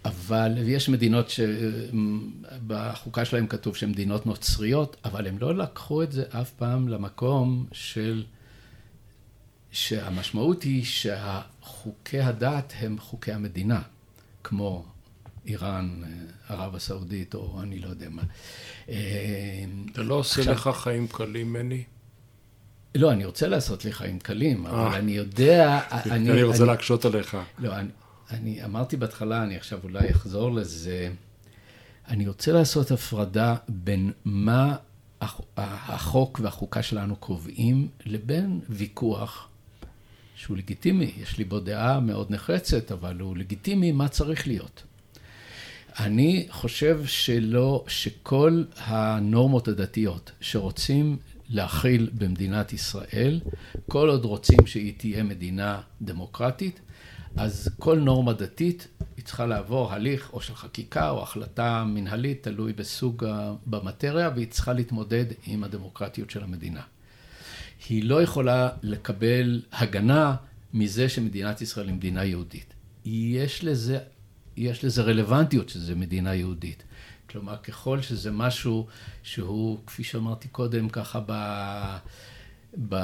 [0.06, 6.24] אבל יש מדינות שבחוקה שלהם כתוב שהן מדינות נוצריות, אבל הם לא לקחו את זה
[6.40, 8.24] אף פעם למקום של...
[9.70, 13.82] שהמשמעות היא שחוקי הדת הם חוקי המדינה,
[14.44, 14.84] כמו
[15.46, 16.02] איראן,
[16.48, 18.22] ערב הסעודית, או אני לא יודע מה.
[19.92, 21.84] אתה לא עושה עכשיו, לך חיים קלים, מני?
[22.94, 24.98] לא, אני רוצה לעשות לי חיים קלים, אבל אה.
[24.98, 25.80] אני יודע...
[25.92, 27.36] אני, אני רוצה אני, להקשות עליך.
[27.58, 27.72] לא,
[28.30, 31.10] אני, אמרתי בהתחלה, אני עכשיו אולי אחזור לזה,
[32.08, 34.76] אני רוצה לעשות הפרדה בין מה
[35.56, 39.48] החוק והחוקה שלנו קובעים, לבין ויכוח
[40.36, 41.12] שהוא לגיטימי.
[41.22, 44.82] יש לי בו דעה מאוד נחרצת, אבל הוא לגיטימי, מה צריך להיות.
[46.00, 51.16] אני חושב שלא, שכל הנורמות הדתיות שרוצים
[51.48, 53.40] להכיל במדינת ישראל,
[53.88, 56.80] כל עוד רוצים שהיא תהיה מדינה דמוקרטית,
[57.36, 62.72] אז כל נורמה דתית היא צריכה לעבור הליך או של חקיקה או החלטה מנהלית, תלוי
[62.72, 63.24] בסוג,
[63.66, 66.80] במטריה, והיא צריכה להתמודד עם הדמוקרטיות של המדינה.
[67.88, 70.36] היא לא יכולה לקבל הגנה
[70.74, 72.74] מזה שמדינת ישראל היא מדינה יהודית.
[73.04, 73.98] יש לזה,
[74.56, 76.82] יש לזה רלוונטיות שזה מדינה יהודית.
[77.30, 78.86] כלומר, ככל שזה משהו
[79.22, 81.32] שהוא, כפי שאמרתי קודם, ככה ב...
[82.88, 82.94] ב...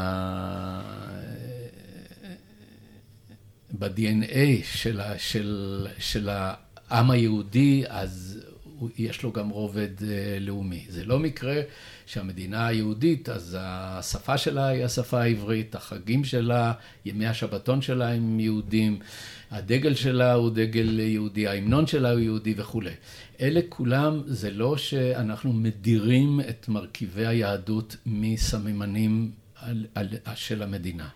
[3.78, 8.40] ב-DNA של, של, של העם היהודי, אז
[8.98, 10.85] יש לו גם רובד אה, לאומי.
[10.88, 11.61] זה לא מקרה
[12.06, 16.72] שהמדינה היהודית, אז השפה שלה היא השפה העברית, החגים שלה,
[17.04, 18.98] ימי השבתון שלה הם יהודים,
[19.50, 22.90] הדגל שלה הוא דגל יהודי, ההמנון שלה הוא יהודי וכולי.
[23.40, 31.08] אלה כולם, זה לא שאנחנו מדירים את מרכיבי היהדות מסממנים על, על, של המדינה.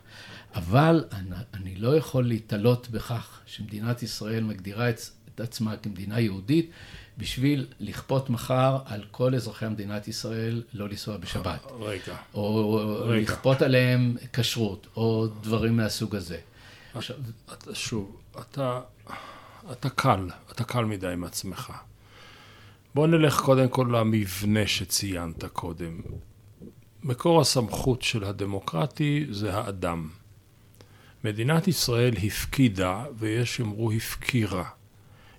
[0.54, 5.00] אבל אני, אני לא יכול להתעלות בכך שמדינת ישראל מגדירה את,
[5.34, 6.70] את עצמה כמדינה יהודית
[7.18, 11.66] בשביל לכפות מחר על כל אזרחי מדינת ישראל לא לנסוע בשבת.
[11.80, 12.16] רגע.
[12.34, 13.22] או רגע.
[13.22, 16.38] לכפות עליהם כשרות, או דברים מהסוג הזה.
[16.94, 17.16] עכשיו,
[17.52, 18.80] אתה, שוב, אתה,
[19.72, 21.72] אתה קל, אתה קל מדי עם עצמך.
[22.94, 26.00] בוא נלך קודם כל למבנה שציינת קודם.
[27.02, 30.08] מקור הסמכות של הדמוקרטי זה האדם.
[31.26, 34.64] מדינת ישראל הפקידה, ויש יאמרו הפקירה,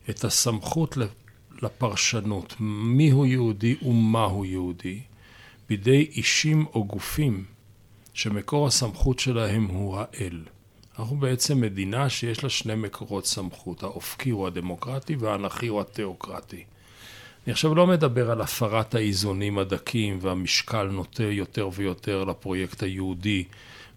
[0.09, 0.97] את הסמכות
[1.61, 4.99] לפרשנות, מיהו יהודי ומהו יהודי,
[5.69, 7.45] בידי אישים או גופים
[8.13, 10.43] שמקור הסמכות שלהם הוא האל.
[10.99, 16.63] אנחנו בעצם מדינה שיש לה שני מקורות סמכות, האופקי הוא הדמוקרטי והאנכי הוא התיאוקרטי.
[17.45, 23.43] אני עכשיו לא מדבר על הפרת האיזונים הדקים והמשקל נוטה יותר ויותר לפרויקט היהודי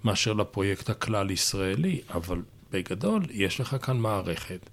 [0.05, 4.71] מאשר לפרויקט הכלל-ישראלי, אבל בגדול יש לך כאן מערכת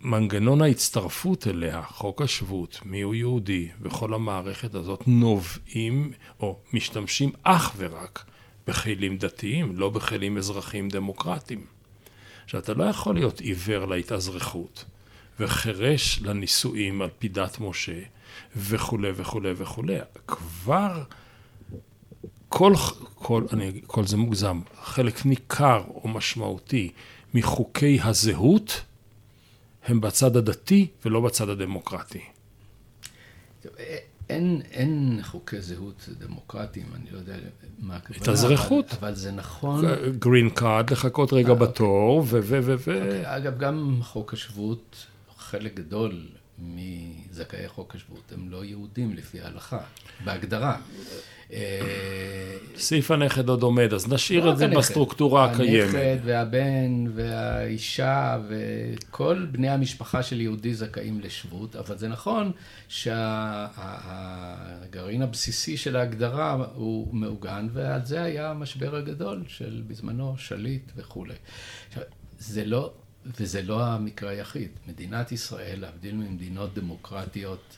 [0.00, 8.24] שמנגנון ההצטרפות אליה, חוק השבות, מיהו יהודי וכל המערכת הזאת נובעים או משתמשים אך ורק
[8.66, 11.66] בכלים דתיים, לא בכלים אזרחיים דמוקרטיים.
[12.44, 14.84] עכשיו, אתה לא יכול להיות עיוור להתאזרחות
[15.40, 18.00] וחירש לנישואים על פי דת משה
[18.56, 19.98] וכולי וכולי וכולי.
[20.26, 21.02] כבר
[22.48, 22.72] כל,
[23.14, 26.90] כל, אני, כל זה מוגזם, חלק ניכר או משמעותי
[27.34, 28.80] מחוקי הזהות
[29.84, 32.20] הם בצד הדתי ולא בצד הדמוקרטי.
[34.28, 37.36] אין, אין חוקי זהות דמוקרטיים, אני לא יודע
[37.78, 38.20] מה הכוונה.
[38.22, 38.86] התאזרחות.
[38.90, 39.84] אבל, אבל זה נכון.
[40.18, 42.24] green card, לחכות רגע אה, אה, בתור, ו...
[42.26, 42.72] ו, ו, ו...
[42.74, 45.06] אוקיי, אגב, גם חוק השבות,
[45.38, 46.26] חלק גדול
[46.58, 49.78] מזכאי חוק השבות הם לא יהודים לפי ההלכה,
[50.24, 50.76] בהגדרה.
[51.52, 54.66] אה, סעיף הנכד עוד עומד, אז נשאיר לא את זה.
[54.66, 55.94] בסטרוקטורה הקיימת.
[55.94, 62.52] הנכד והבן והאישה וכל בני המשפחה של יהודי זכאים לשבות, אבל זה נכון
[62.88, 63.22] שהגרעין
[65.22, 71.34] הבסיסי של ההגדרה הוא מעוגן, ועל זה היה המשבר הגדול של בזמנו שליט וכולי.
[72.38, 72.92] זה לא,
[73.26, 74.70] וזה לא המקרה היחיד.
[74.86, 77.76] מדינת ישראל, להבדיל ממדינות דמוקרטיות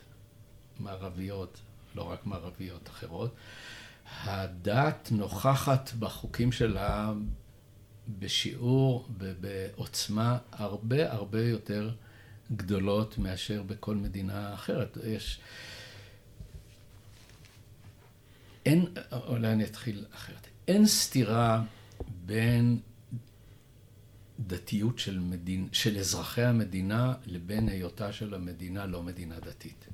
[0.80, 1.60] מערביות,
[1.94, 3.34] לא רק מערביות אחרות,
[4.24, 7.12] הדת נוכחת בחוקים שלה
[8.18, 9.08] בשיעור,
[9.40, 11.90] בעוצמה הרבה הרבה יותר
[12.56, 14.98] גדולות מאשר בכל מדינה אחרת.
[15.04, 15.40] יש...
[18.66, 20.46] אין, אולי אני אתחיל אחרת.
[20.68, 21.62] אין סתירה
[22.26, 22.80] בין
[24.46, 29.84] דתיות של, מדין, של אזרחי המדינה לבין היותה של המדינה לא מדינה דתית.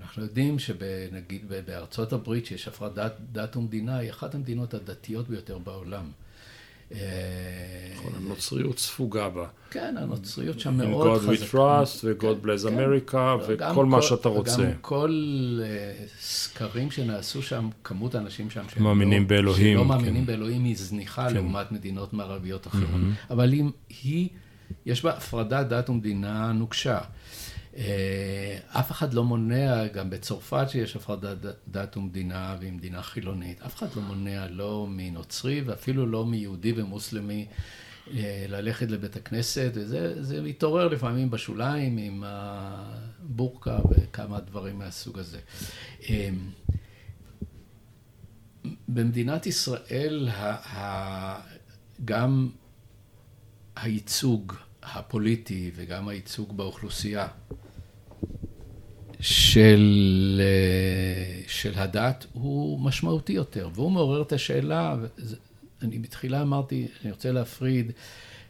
[0.00, 6.10] אנחנו יודעים שנגיד בארצות הברית, שיש הפרדת דת ומדינה, היא אחת המדינות הדתיות ביותר בעולם.
[7.94, 9.46] נכון, הנוצריות ספוגה בה.
[9.70, 11.32] כן, הנוצריות שם מאוד חזקה.
[11.32, 13.16] God we trust ו-God bless כן, America
[13.48, 14.62] וכל מה שאתה רוצה.
[14.62, 15.10] גם כל
[15.62, 19.76] אה, סקרים שנעשו שם, כמות האנשים שם שהם מאמינים לא- באלוהים.
[19.76, 20.26] שלא מאמינים כן.
[20.26, 21.34] באלוהים היא זניחה כן.
[21.34, 23.00] לעומת מדינות מערביות אחרות.
[23.30, 23.52] אבל
[24.02, 24.28] היא,
[24.86, 26.98] יש בה הפרדת דת ומדינה נוקשה.
[27.76, 33.76] אה, אף אחד לא מונע, גם בצרפת שיש הפרדת דת ומדינה והיא מדינה חילונית, אף
[33.76, 37.46] אחד לא מונע לא מנוצרי ואפילו לא מיהודי ומוסלמי
[38.10, 45.38] אה, ללכת לבית הכנסת, וזה מתעורר לפעמים בשוליים עם הבורקה וכמה דברים מהסוג הזה.
[46.10, 46.28] אה,
[48.88, 50.28] במדינת ישראל
[52.04, 52.48] גם
[53.76, 57.28] הייצוג הפוליטי וגם הייצוג באוכלוסייה
[59.22, 64.96] של, אה, של הדת הוא משמעותי יותר, והוא מעורר את השאלה,
[65.82, 67.92] אני בתחילה אמרתי, אני רוצה להפריד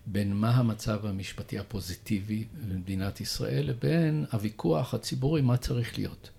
[0.07, 6.31] בין מה המצב המשפטי הפוזיטיבי במדינת ישראל לבין הוויכוח הציבורי, מה צריך להיות.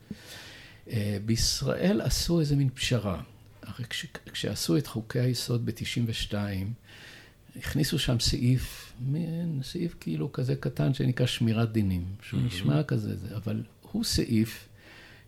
[0.91, 3.22] אה, בישראל עשו איזה מין פשרה.
[3.62, 6.34] הרי כש, כשעשו את חוקי היסוד ב-92,
[7.56, 12.43] הכניסו שם סעיף, מין סעיף כאילו כזה קטן שנקרא שמירת דינים, שהוא mm-hmm.
[12.43, 13.63] נשמע כזה, אבל
[13.94, 14.68] הוא סעיף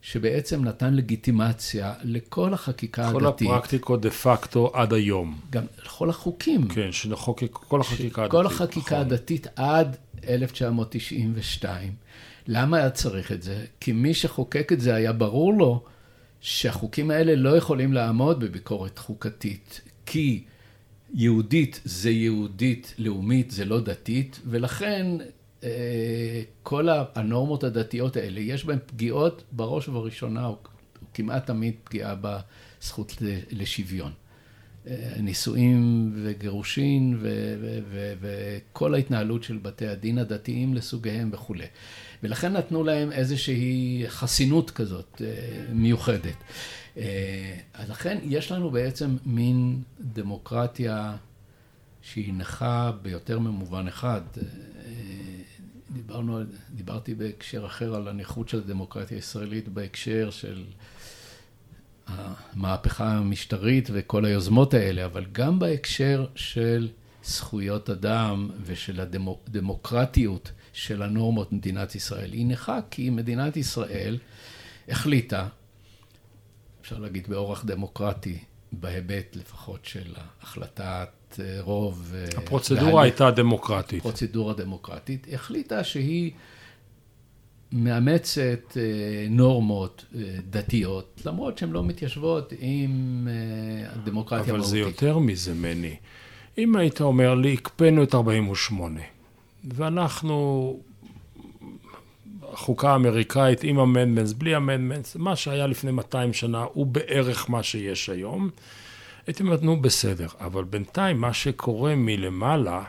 [0.02, 3.48] שבעצם נתן לגיטימציה לכל החקיקה כל הדתית.
[3.48, 5.40] כל הפרקטיקות דה פקטו עד היום.
[5.50, 6.68] גם לכל החוקים.
[6.68, 8.32] כן, שנחוקק כל החקיקה הדתית.
[8.32, 9.14] כל החקיקה נכון.
[9.14, 9.98] הדתית עד
[10.28, 11.94] 1992.
[12.48, 13.66] למה היה צריך את זה?
[13.80, 15.84] כי מי שחוקק את זה היה ברור לו
[16.42, 20.44] שהחוקים האלה לא יכולים לעמוד בביקורת חוקתית, כי
[21.14, 25.08] יהודית זה יהודית לאומית, זה לא דתית, ולכן
[26.64, 30.58] כל הנורמות הדתיות האלה, יש בהן פגיעות בראש ובראשונה, או
[31.14, 33.16] כמעט תמיד פגיעה בזכות
[33.52, 34.12] לשוויון.
[34.88, 37.20] אה, נישואים וגירושין
[38.22, 41.66] וכל ההתנהלות של בתי הדין הדתיים לסוגיהם וכולי.
[42.24, 46.36] ולכן נתנו להם איזושהי חסינות כזאת אה, מיוחדת.
[47.74, 51.16] אז לכן יש לנו בעצם מין דמוקרטיה
[52.02, 54.22] שהיא נכה ביותר ממובן אחד.
[55.96, 60.64] דיברנו, דיברתי בהקשר אחר על הנכות של הדמוקרטיה הישראלית בהקשר של
[62.08, 66.90] המהפכה המשטרית וכל היוזמות האלה, אבל גם בהקשר של
[67.24, 72.34] זכויות אדם ושל הדמוקרטיות של הנורמות במדינת ישראל.
[72.34, 74.18] היא נכה כי מדינת ישראל
[74.90, 75.48] החליטה,
[76.82, 78.40] אפשר להגיד באורח דמוקרטי,
[78.72, 82.14] בהיבט לפחות של החלטת אה, רוב.
[82.16, 84.00] אה, הפרוצדורה והליך, הייתה דמוקרטית.
[84.00, 85.28] הפרוצדורה דמוקרטית.
[85.34, 86.32] החליטה שהיא
[87.72, 88.82] מאמצת אה,
[89.30, 90.06] נורמות
[90.50, 93.28] דתיות, למרות שהן לא מתיישבות עם
[93.88, 94.62] הדמוקרטיה המהותית.
[94.62, 95.96] אבל זה יותר מזה, מני.
[96.58, 99.02] אם היית אומר לי, הקפאנו את 48,
[99.64, 100.80] ואנחנו,
[102.54, 108.10] החוקה האמריקאית עם אמנדמנטס, בלי אמנדמנטס, מה שהיה לפני 200 שנה הוא בערך מה שיש
[108.10, 108.50] היום.
[109.28, 112.84] הייתי אומר, נו בסדר, אבל בינתיים מה שקורה מלמעלה,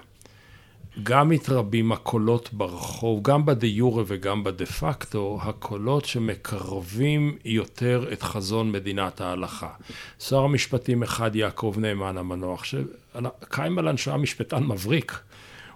[1.02, 8.72] גם מתרבים הקולות ברחוב, גם בדה יורה וגם בדה פקטו, הקולות שמקרבים יותר את חזון
[8.72, 9.68] מדינת ההלכה.
[10.18, 15.18] שר המשפטים אחד, יעקב נאמן המנוח, שקיימלן שהיה משפטן מבריק.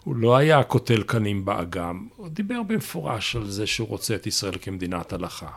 [0.05, 4.55] הוא לא היה קוטל קנים באגם, הוא דיבר במפורש על זה שהוא רוצה את ישראל
[4.63, 5.51] כמדינת הלכה.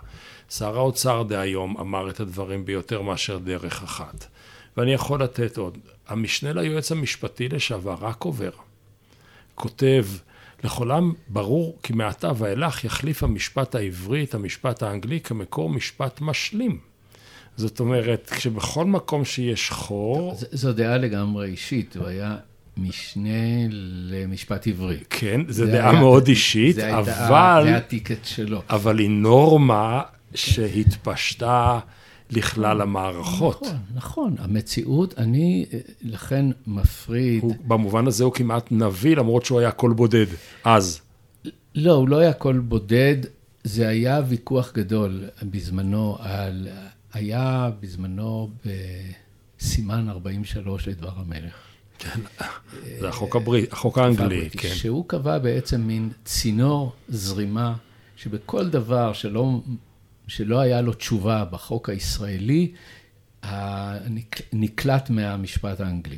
[0.49, 4.25] שר האוצר דהיום אמר את הדברים ביותר מאשר דרך אחת.
[4.77, 5.77] ואני יכול לתת עוד.
[6.07, 8.51] המשנה ליועץ המשפטי לשעבר, רק עובר,
[9.55, 10.05] כותב,
[10.63, 16.79] לכולם ברור כי מעתה ואילך יחליף המשפט העברי את המשפט האנגלי כמקור משפט משלים.
[17.57, 20.35] זאת אומרת, כשבכל מקום שיש חור...
[20.51, 22.37] זו דעה לגמרי אישית, הוא היה
[22.77, 23.67] משנה
[24.09, 24.97] למשפט עברי.
[25.09, 27.63] כן, זו דעה היה, מאוד אישית, זה אבל...
[27.65, 28.61] זה הטיקט שלו.
[28.69, 30.01] אבל היא נורמה
[30.35, 31.79] שהתפשטה...
[32.31, 33.61] לכלל המערכות.
[33.61, 34.35] נכון, נכון.
[34.39, 37.43] המציאות, אני אה, לכן מפריד...
[37.43, 40.25] הוא, במובן הזה הוא כמעט נביא, למרות שהוא היה קול בודד,
[40.63, 41.01] אז.
[41.75, 43.17] לא, הוא לא היה קול בודד,
[43.63, 46.67] זה היה ויכוח גדול בזמנו על...
[47.13, 48.49] היה בזמנו
[49.59, 51.53] בסימן 43 לדבר המלך.
[51.99, 52.19] כן,
[52.99, 54.75] זה החוק הבריטי, החוק האנגלי, כן.
[54.75, 57.73] שהוא קבע בעצם מין צינור זרימה,
[58.15, 59.59] שבכל דבר שלא
[60.27, 62.71] שלא היה לו תשובה בחוק הישראלי,
[64.53, 66.17] נקלט מהמשפט האנגלי.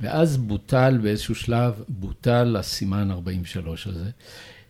[0.00, 4.10] ואז בוטל באיזשהו שלב, בוטל הסימן 43 הזה.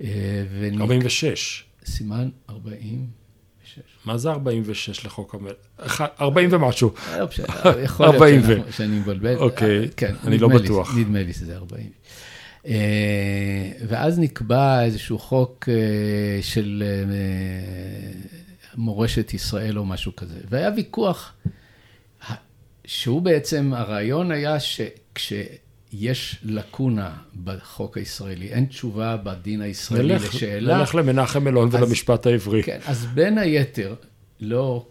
[0.02, 0.80] אה, ונק...
[0.80, 1.64] 46.
[1.84, 3.80] סימן 46.
[4.04, 6.04] מה זה 46 לחוק המלך?
[6.20, 6.94] 40 ומשהו.
[7.08, 9.36] אה, יכול להיות שאני מבלבל.
[9.36, 10.96] אוקיי, אה, כן, אני לא בטוח.
[10.96, 11.90] נדמה לי שזה 40.
[13.88, 15.68] ואז נקבע איזשהו חוק
[16.42, 16.82] של
[18.76, 20.40] מורשת ישראל או משהו כזה.
[20.48, 21.32] והיה ויכוח,
[22.84, 30.78] שהוא בעצם, הרעיון היה שכשיש לקונה בחוק הישראלי, אין תשובה בדין הישראלי נלך, לשאלה.
[30.78, 32.62] נלך למנחם אלון ולמשפט העברי.
[32.62, 33.94] כן, אז בין היתר,
[34.40, 34.86] לא,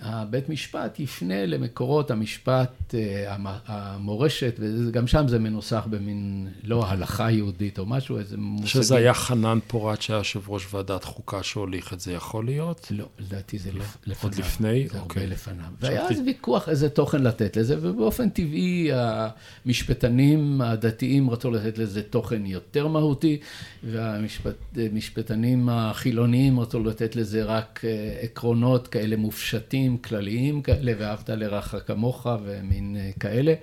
[0.00, 7.78] הבית משפט יפנה למקורות המשפט, אה, המורשת, וגם שם זה מנוסח במין, לא הלכה יהודית
[7.78, 8.82] או משהו, איזה מושגים.
[8.82, 12.86] שזה היה חנן פורת שהיה יושב ראש ועדת חוקה שהוליך את זה, יכול להיות?
[12.90, 13.84] לא, לדעתי זה לא.
[14.06, 14.32] לפניו.
[14.32, 14.88] עוד לפני?
[14.88, 15.26] זה הרבה אוקיי.
[15.26, 15.64] לפניו.
[15.80, 22.46] והיה אז ויכוח איזה תוכן לתת לזה, ובאופן טבעי המשפטנים הדתיים רצו לתת לזה תוכן
[22.46, 23.38] יותר מהותי,
[23.84, 29.57] והמשפטנים החילוניים רצו לתת לזה רק אה, עקרונות כאלה מופשטים.
[29.58, 33.54] משפטים כלליים כאלה, ואהבת לרעך כמוך ומין אה, כאלה.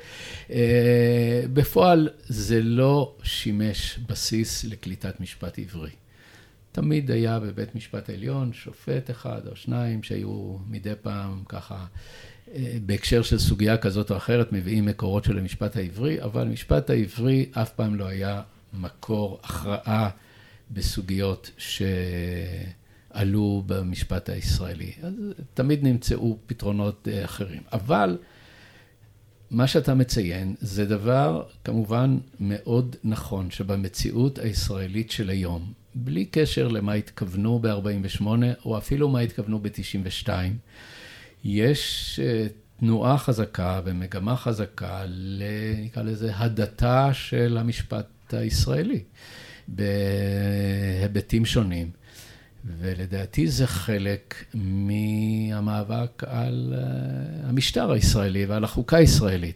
[0.49, 5.89] אה, בפועל זה לא שימש בסיס לקליטת משפט עברי.
[6.71, 11.85] תמיד היה בבית משפט העליון שופט אחד או שניים שהיו מדי פעם ככה,
[12.53, 17.45] אה, בהקשר של סוגיה כזאת או אחרת, מביאים מקורות של המשפט העברי, אבל המשפט העברי
[17.51, 18.41] אף פעם לא היה
[18.73, 20.09] מקור הכרעה
[20.71, 21.81] בסוגיות ש...
[23.15, 24.91] עלו במשפט הישראלי.
[25.03, 25.13] אז
[25.53, 27.61] תמיד נמצאו פתרונות אה, אחרים.
[27.73, 28.17] אבל
[29.51, 36.93] מה שאתה מציין זה דבר כמובן מאוד נכון, שבמציאות הישראלית של היום, בלי קשר למה
[36.93, 38.25] התכוונו ב-48,
[38.65, 40.29] או אפילו מה התכוונו ב-92,
[41.43, 42.47] יש אה,
[42.79, 45.43] תנועה חזקה ומגמה חזקה, ל,
[45.77, 49.03] נקרא לזה, הדתה של המשפט הישראלי,
[49.67, 51.91] בהיבטים שונים.
[52.65, 59.55] ולדעתי זה חלק מהמאבק על אה, המשטר הישראלי ועל החוקה הישראלית.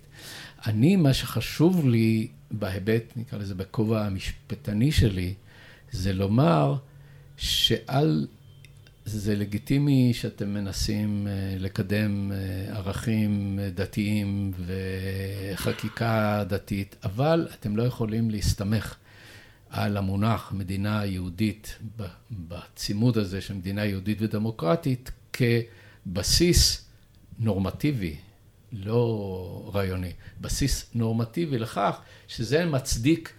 [0.66, 5.34] אני, מה שחשוב לי בהיבט, נקרא לזה, בכובע המשפטני שלי,
[5.91, 6.76] זה לומר
[7.38, 8.28] שעל,
[9.05, 14.51] זה לגיטימי שאתם מנסים אה, לקדם אה, ערכים דתיים
[15.55, 18.95] וחקיקה דתית, אבל אתם לא יכולים להסתמך
[19.70, 21.78] על המונח מדינה יהודית
[22.32, 26.86] בצימוד הזה של מדינה יהודית ודמוקרטית כבסיס
[27.39, 28.15] נורמטיבי,
[28.72, 30.11] לא רעיוני,
[30.41, 33.34] בסיס נורמטיבי לכך שזה מצדיק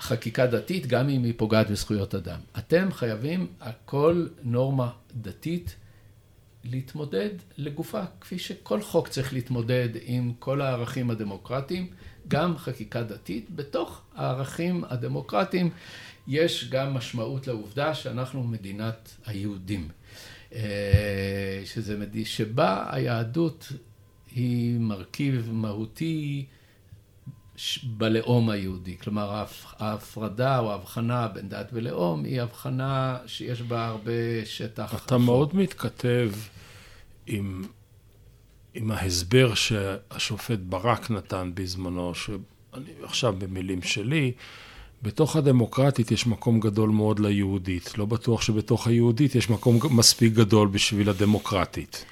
[0.00, 2.40] חקיקה דתית גם אם היא פוגעת בזכויות אדם.
[2.58, 5.76] אתם חייבים על כל נורמה דתית
[6.64, 11.90] להתמודד לגופה, כפי שכל חוק צריך להתמודד עם כל הערכים הדמוקרטיים.
[12.28, 13.50] גם חקיקה דתית.
[13.50, 15.70] בתוך הערכים הדמוקרטיים
[16.28, 19.88] יש גם משמעות לעובדה שאנחנו מדינת היהודים.
[20.54, 23.72] אה, שזה, שבה היהדות
[24.34, 26.46] היא מרכיב מהותי
[27.82, 28.96] בלאום היהודי.
[28.98, 29.44] כלומר,
[29.78, 35.06] ההפרדה או ההבחנה בין דת ולאום היא הבחנה שיש בה הרבה שטח.
[35.06, 36.30] אתה מאוד מתכתב
[37.26, 37.62] עם
[38.74, 44.32] עם ההסבר שהשופט ברק נתן בזמנו, שאני עכשיו במילים שלי,
[45.02, 47.98] בתוך הדמוקרטית יש מקום גדול מאוד ליהודית.
[47.98, 52.04] לא בטוח שבתוך היהודית יש מקום מספיק גדול בשביל הדמוקרטית.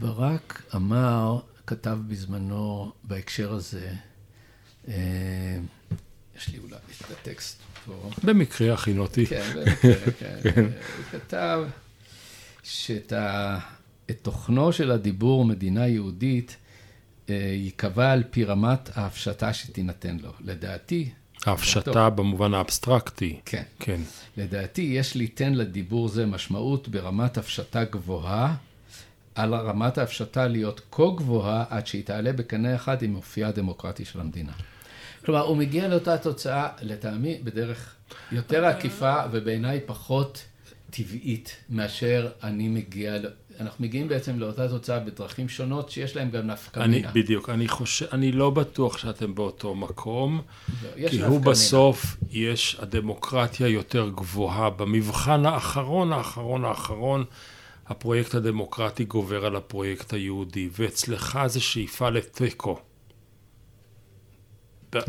[0.00, 3.92] ברק אמר, כתב בזמנו בהקשר הזה,
[4.88, 4.94] אה,
[6.36, 8.10] יש לי אולי את הטקסט פה.
[8.24, 9.26] במקרה הכינותי.
[9.26, 10.38] כן, במקרה, כן.
[10.54, 10.64] כן.
[10.64, 11.64] הוא כתב
[12.62, 13.58] שאת ה...
[14.10, 16.56] את תוכנו של הדיבור מדינה יהודית
[17.30, 20.30] אה, ייקבע על פי רמת ההפשטה שתינתן לו.
[20.40, 21.10] לדעתי...
[21.46, 23.40] ההפשטה במובן האבסטרקטי.
[23.44, 23.62] כן.
[23.78, 24.00] כן.
[24.36, 28.54] לדעתי, יש ליתן לדיבור זה משמעות ברמת הפשטה גבוהה,
[29.34, 34.20] על רמת ההפשטה להיות כה גבוהה עד שהיא תעלה בקנה אחד עם אופייה הדמוקרטי של
[34.20, 34.52] המדינה.
[35.24, 37.94] כלומר, הוא מגיע לאותה תוצאה, לטעמי, בדרך
[38.32, 40.44] יותר עקיפה ובעיניי פחות
[40.90, 43.16] טבעית מאשר אני מגיע
[43.60, 47.10] אנחנו מגיעים בעצם לאותה תוצאה בדרכים שונות שיש להם גם נפקא מינה.
[47.12, 50.42] בדיוק, אני חושב, אני לא בטוח שאתם באותו מקום,
[50.96, 54.70] לא, כי הוא בסוף, יש הדמוקרטיה יותר גבוהה.
[54.70, 57.24] במבחן האחרון, האחרון, האחרון,
[57.86, 62.78] הפרויקט הדמוקרטי גובר על הפרויקט היהודי, ואצלך זה שאיפה לתיקו.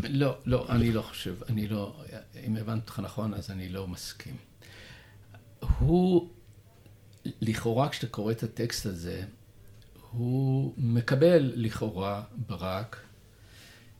[0.08, 1.96] לא, לא, אני לא חושב, אני לא,
[2.46, 4.36] אם הבנתי אותך נכון, אז אני לא מסכים.
[5.78, 6.28] הוא
[7.40, 9.22] לכאורה כשאתה קורא את הטקסט הזה,
[10.10, 12.96] הוא מקבל לכאורה ברק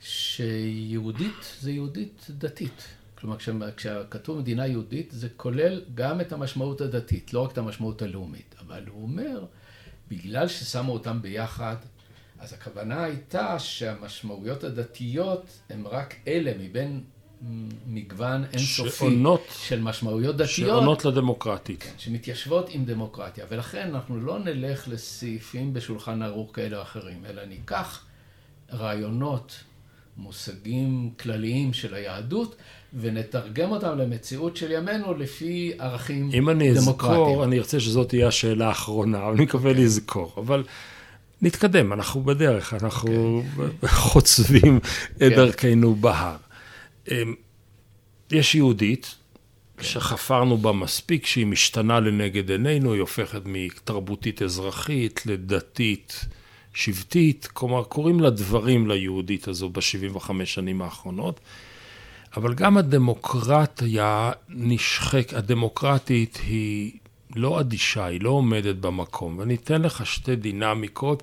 [0.01, 2.83] שיהודית זה יהודית דתית.
[3.15, 3.37] כלומר,
[3.77, 8.55] כשכתוב מדינה יהודית, זה כולל גם את המשמעות הדתית, לא רק את המשמעות הלאומית.
[8.59, 9.45] אבל הוא אומר,
[10.09, 11.77] בגלל ששמו אותם ביחד,
[12.39, 17.05] אז הכוונה הייתה שהמשמעויות הדתיות הן רק אלה מבין
[17.87, 20.49] מגוון אינסופי שעונות, של משמעויות דתיות.
[20.49, 21.83] שעונות לדמוקרטית.
[21.83, 23.45] כן, שמתיישבות עם דמוקרטיה.
[23.49, 28.05] ולכן אנחנו לא נלך לסעיפים בשולחן ערוך כאלה או אחרים, אלא ניקח
[28.73, 29.57] רעיונות,
[30.17, 32.57] מושגים כלליים של היהדות,
[33.01, 36.43] ונתרגם אותם למציאות של ימינו לפי ערכים דמוקרטיים.
[36.43, 39.81] אם אני אזכור, אני ארצה שזאת תהיה השאלה האחרונה, אבל אני מקווה כן.
[39.81, 40.35] לזכור.
[40.37, 40.65] אבל
[41.43, 43.87] נתקדם, אנחנו בדרך, אנחנו כן.
[43.87, 45.29] חוצבים את כן.
[45.37, 46.37] דרכנו בהר.
[47.11, 47.35] אמ,
[48.31, 49.15] יש יהודית,
[49.81, 56.25] שחפרנו בה מספיק, שהיא משתנה לנגד עינינו, היא הופכת מתרבותית אזרחית לדתית
[56.75, 61.41] שבטית, כלומר קוראים לה דברים ליהודית הזו ב-75 שנים האחרונות,
[62.37, 66.93] אבל גם הדמוקרטיה נשחק, הדמוקרטית היא
[67.37, 71.23] לא אדישה, היא לא עומדת במקום, ואני אתן לך שתי דינמיקות.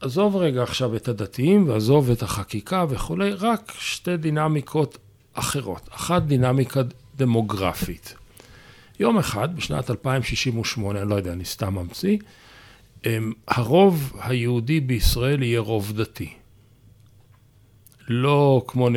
[0.00, 4.98] עזוב רגע עכשיו את הדתיים ועזוב את החקיקה וכולי, רק שתי דינמיקות
[5.34, 5.88] אחרות.
[5.92, 6.80] אחת דינמיקה
[7.16, 8.14] דמוגרפית.
[9.00, 12.18] יום אחד, בשנת 2068, אני לא יודע, אני סתם ממציא,
[13.06, 16.32] אמ, הרוב היהודי בישראל יהיה רוב דתי.
[18.08, 18.88] לא כמו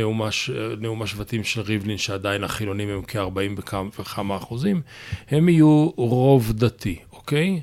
[0.77, 3.61] נאום השבטים של ריבלין, שעדיין החילונים הם כ-40
[3.99, 4.81] וכמה אחוזים,
[5.29, 7.61] הם יהיו רוב דתי, אוקיי?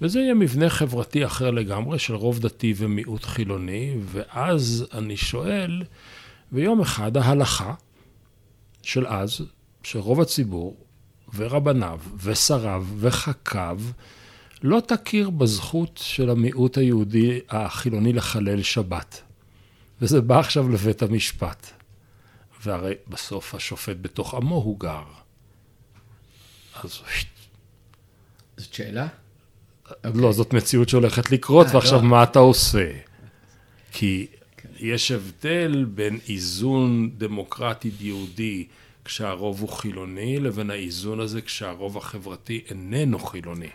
[0.00, 5.82] וזה יהיה מבנה חברתי אחר לגמרי של רוב דתי ומיעוט חילוני, ואז אני שואל,
[6.52, 7.74] ויום אחד ההלכה
[8.82, 9.40] של אז,
[9.82, 10.76] שרוב הציבור
[11.34, 13.80] ורבניו ושריו וחכיו
[14.62, 19.22] לא תכיר בזכות של המיעוט היהודי החילוני לחלל שבת.
[20.00, 21.66] וזה בא עכשיו לבית המשפט.
[22.64, 25.04] והרי בסוף השופט בתוך עמו הוא גר.
[26.84, 27.00] אז...
[28.56, 29.08] זאת שאלה?
[30.14, 32.04] לא, זאת מציאות שהולכת לקרות, אה, ועכשיו לא.
[32.04, 32.92] מה אתה עושה?
[33.92, 34.26] כי
[34.78, 38.66] יש הבדל בין איזון דמוקרטי יהודי
[39.04, 43.68] כשהרוב הוא חילוני, לבין האיזון הזה כשהרוב החברתי איננו חילוני.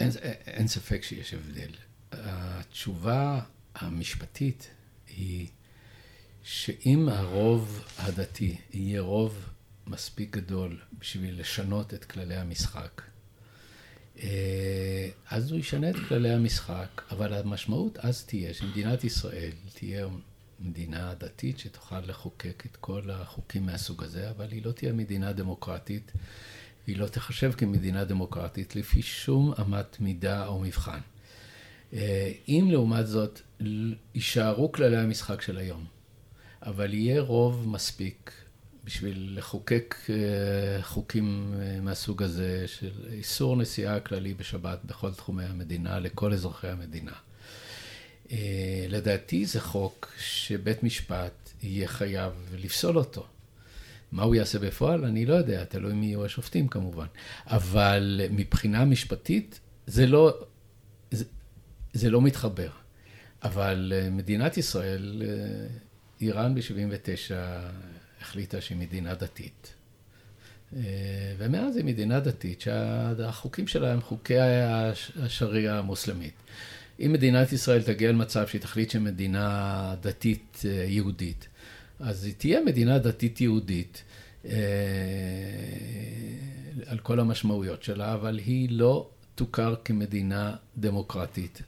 [0.00, 0.10] אין,
[0.46, 1.70] אין ספק שיש הבדל.
[2.12, 3.40] התשובה
[3.74, 4.70] המשפטית
[5.16, 5.46] היא
[6.42, 9.48] שאם הרוב הדתי יהיה רוב
[9.86, 13.02] מספיק גדול בשביל לשנות את כללי המשחק,
[15.30, 20.06] אז הוא ישנה את כללי המשחק, אבל המשמעות אז תהיה שמדינת ישראל תהיה
[20.60, 26.12] מדינה דתית שתוכל לחוקק את כל החוקים מהסוג הזה, אבל היא לא תהיה מדינה דמוקרטית,
[26.86, 31.00] והיא לא תחשב כמדינה דמוקרטית לפי שום אמת מידה או מבחן.
[31.92, 33.40] אה, אם לעומת זאת
[34.14, 35.84] יישארו כללי המשחק של היום,
[36.62, 38.43] אבל יהיה רוב מספיק
[38.84, 45.98] בשביל לחוקק אה, חוקים אה, מהסוג הזה של איסור נסיעה כללי בשבת בכל תחומי המדינה
[45.98, 47.12] לכל אזרחי המדינה.
[48.32, 53.26] אה, לדעתי זה חוק שבית משפט יהיה חייב לפסול אותו.
[54.12, 55.04] מה הוא יעשה בפועל?
[55.04, 57.06] אני לא יודע, תלוי מי יהיו השופטים כמובן.
[57.46, 60.38] אבל מבחינה משפטית זה לא,
[61.10, 61.24] זה,
[61.92, 62.70] זה לא מתחבר.
[63.42, 65.22] אבל מדינת ישראל,
[66.20, 67.34] איראן ב-79'
[68.34, 69.74] החליטה שהיא מדינה דתית.
[71.38, 74.38] ומאז היא מדינה דתית שהחוקים שלה הם חוקי
[75.16, 76.34] השריעה המוסלמית.
[77.00, 81.48] אם מדינת ישראל תגיע למצב שהיא תחליט שהיא מדינה דתית יהודית,
[82.00, 84.02] אז היא תהיה מדינה דתית יהודית
[86.86, 91.62] על כל המשמעויות שלה, אבל היא לא תוכר כמדינה דמוקרטית,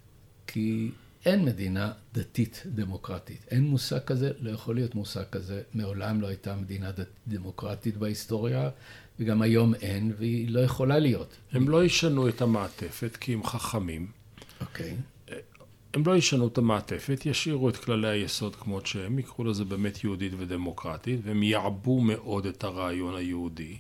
[0.46, 0.90] כי
[1.26, 3.46] אין מדינה דתית דמוקרטית.
[3.50, 5.62] אין מושג כזה, לא יכול להיות מושג כזה.
[5.74, 6.90] מעולם לא הייתה מדינה
[7.28, 8.70] דמוקרטית בהיסטוריה,
[9.20, 11.36] וגם היום אין, והיא לא יכולה להיות.
[11.52, 14.06] הם לא ישנו את המעטפת כי הם חכמים.
[14.60, 14.90] אוקיי.
[14.90, 15.32] Okay.
[15.94, 20.32] הם לא ישנו את המעטפת, ישאירו את כללי היסוד כמות שהם, יקראו לזה באמת יהודית
[20.38, 23.76] ודמוקרטית, והם יעבו מאוד את הרעיון היהודי.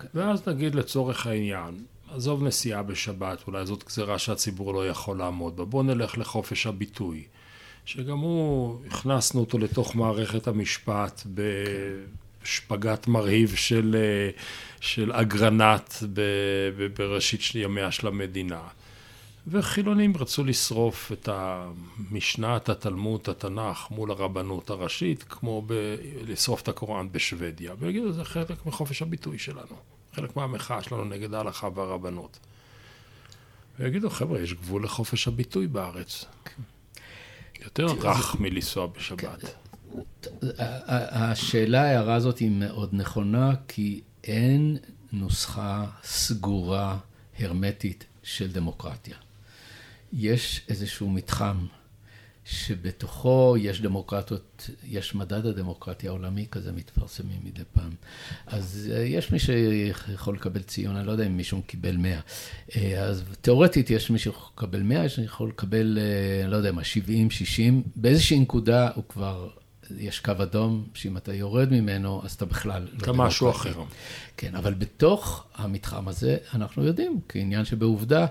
[0.00, 0.04] Okay.
[0.14, 5.64] ואז נגיד לצורך העניין, עזוב נסיעה בשבת, אולי זאת גזירה שהציבור לא יכול לעמוד בה.
[5.64, 7.24] בואו נלך לחופש הביטוי,
[7.84, 11.22] שגם הוא, הכנסנו אותו לתוך מערכת המשפט
[12.42, 13.96] בשפגת מרהיב של,
[14.80, 15.94] של אגרנט
[16.96, 18.60] בראשית ימיה של המדינה.
[19.50, 25.96] וחילונים רצו לשרוף את המשנה, את התלמוד, את התנ"ך מול הרבנות הראשית, כמו ב-
[26.26, 29.97] לשרוף את הקוראן בשוודיה, ויגידו, זה חלק מחופש הביטוי שלנו.
[30.18, 32.38] חלק מהמחאה שלנו נגד ההלכה והרבנות.
[33.78, 36.24] ויגידו, חבר'ה, יש גבול לחופש הביטוי בארץ.
[37.64, 39.40] יותר רך מלנסוע בשבת.
[41.10, 44.76] השאלה, ההערה הזאת היא מאוד נכונה, כי אין
[45.12, 46.98] נוסחה סגורה,
[47.38, 49.16] הרמטית, של דמוקרטיה.
[50.12, 51.66] יש איזשהו מתחם
[52.50, 57.90] שבתוכו יש דמוקרטיות, יש מדד הדמוקרטיה העולמי כזה מתפרסמים מדי פעם.
[58.46, 62.20] אז יש מי שיכול לקבל ציון, אני לא יודע אם מישהו קיבל 100.
[62.98, 65.98] אז תיאורטית יש מי שיכול לקבל 100, יש מי שיכול לקבל,
[66.48, 67.82] לא יודע מה, 70, 60.
[67.96, 69.48] באיזושהי נקודה הוא כבר,
[69.98, 72.98] יש קו אדום, שאם אתה יורד ממנו, אז אתה בכלל לא.
[73.02, 73.74] אתה משהו אחר.
[74.36, 78.26] כן, אבל בתוך המתחם הזה, אנחנו יודעים, כעניין שבעובדה,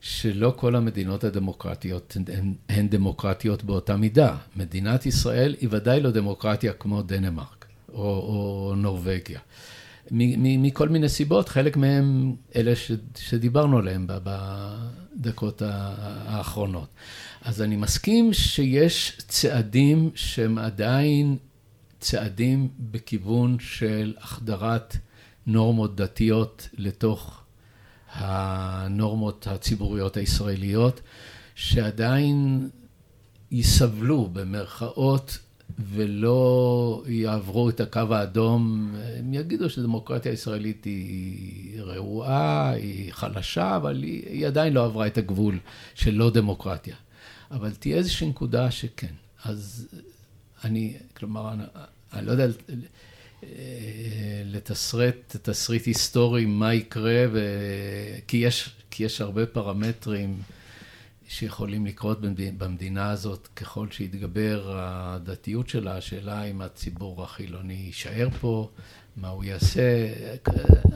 [0.00, 4.36] שלא כל המדינות הדמוקרטיות הן, הן דמוקרטיות באותה מידה.
[4.56, 9.40] מדינת ישראל היא ודאי לא דמוקרטיה כמו דנמרק או, או נורבגיה.
[10.10, 16.88] מכל מיני סיבות, חלק מהם אלה ש, שדיברנו עליהם בדקות האחרונות.
[17.42, 21.36] אז אני מסכים שיש צעדים שהם עדיין
[22.00, 24.96] צעדים בכיוון של החדרת
[25.46, 27.37] נורמות דתיות לתוך
[28.18, 31.00] הנורמות הציבוריות הישראליות,
[31.54, 32.68] שעדיין
[33.50, 35.38] יסבלו במרכאות
[35.78, 38.94] ולא יעברו את הקו האדום.
[39.18, 45.18] הם יגידו שדמוקרטיה הישראלית היא רעועה, היא חלשה, אבל היא, היא עדיין לא עברה את
[45.18, 45.58] הגבול
[45.94, 46.96] של לא דמוקרטיה.
[47.50, 49.12] אבל תהיה איזושהי נקודה שכן.
[49.44, 49.88] אז
[50.64, 51.62] אני, כלומר, אני,
[52.12, 52.46] אני לא יודע...
[54.44, 57.40] לתסרט תסריט היסטורי מה יקרה, ו...
[58.26, 60.42] כי, יש, כי יש הרבה פרמטרים
[61.28, 62.20] שיכולים לקרות
[62.58, 68.70] במדינה הזאת ככל שיתגבר הדתיות שלה, השאלה אם הציבור החילוני יישאר פה,
[69.16, 70.08] מה הוא יעשה,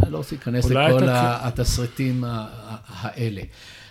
[0.03, 2.25] אני לא רוצה להיכנס לכל התסריטים
[2.87, 3.43] האלה.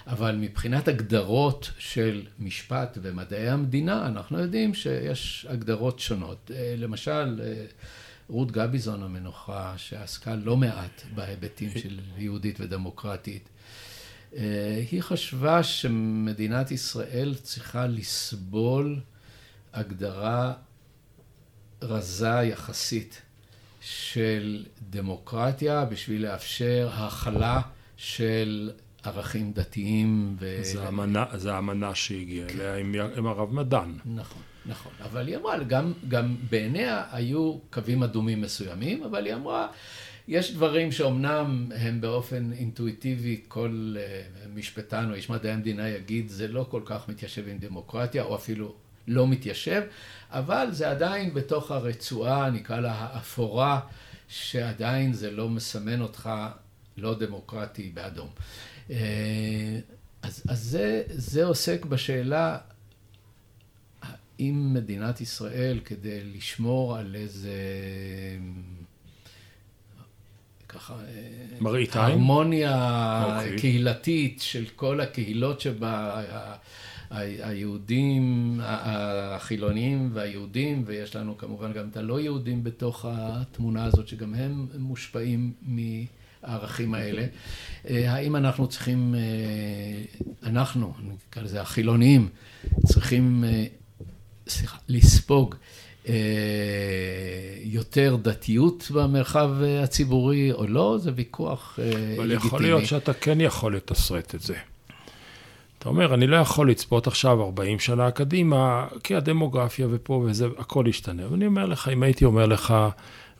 [0.07, 6.51] אבל מבחינת הגדרות של משפט ומדעי המדינה, אנחנו יודעים שיש הגדרות שונות.
[6.77, 7.41] למשל,
[8.31, 13.49] רות גביזון המנוחה, שעסקה לא מעט בהיבטים של יהודית ודמוקרטית,
[14.91, 18.99] היא חשבה שמדינת ישראל צריכה לסבול
[19.73, 20.53] הגדרה
[21.81, 23.21] רזה יחסית
[23.81, 27.61] של דמוקרטיה בשביל לאפשר הכלה
[27.97, 28.71] של
[29.03, 30.35] ערכים דתיים.
[30.39, 30.59] ו...
[31.35, 32.49] זה האמנה, שהגיעה.
[32.49, 33.93] אליה עם, עם הרב מדן.
[34.05, 34.91] נכון, נכון.
[35.03, 39.67] אבל היא אמרה, גם, גם בעיניה היו קווים אדומים מסוימים, אבל היא אמרה,
[40.27, 46.47] יש דברים שאומנם הם באופן אינטואיטיבי, כל uh, משפטן או איש מדעי המדינה יגיד, זה
[46.47, 48.75] לא כל כך מתיישב עם דמוקרטיה, או אפילו
[49.07, 49.81] לא מתיישב,
[50.29, 53.79] אבל זה עדיין בתוך הרצועה, נקרא לה האפורה,
[54.27, 56.29] שעדיין זה לא מסמן אותך
[56.97, 58.29] לא דמוקרטי באדום.
[58.87, 58.91] Uh,
[60.21, 62.57] אז, אז זה, זה עוסק בשאלה
[64.41, 67.53] האם מדינת ישראל, כדי לשמור על איזה
[70.69, 70.95] ככה,
[71.59, 72.05] מראית עין?
[72.05, 73.43] הרמוניה okay.
[73.43, 73.57] אוקיי.
[73.57, 76.23] קהילתית של כל הקהילות שבה,
[77.09, 84.67] היהודים, החילונים והיהודים, ויש לנו כמובן גם את הלא יהודים בתוך התמונה הזאת, שגם הם
[84.77, 87.25] מושפעים מהערכים האלה.
[87.89, 89.15] האם אנחנו צריכים,
[90.43, 90.93] אנחנו,
[91.27, 92.29] נקרא לזה החילונים,
[92.85, 93.43] צריכים,
[94.51, 95.55] סליחה, לספוג
[96.09, 96.13] אה,
[97.63, 102.11] יותר דתיות במרחב אה, הציבורי או לא, זה ויכוח לגיטימי.
[102.11, 104.55] אה, אבל יכול להיות שאתה כן יכול לתסרט את זה.
[105.79, 110.85] אתה אומר, אני לא יכול לצפות עכשיו 40 שנה קדימה, כי הדמוגרפיה ופה וזה, הכל
[110.87, 111.31] ישתנה.
[111.31, 112.73] ואני אומר לך, אם הייתי אומר לך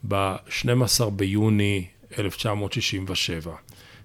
[0.07, 1.86] ב-12 ביוני
[2.20, 3.51] 1967,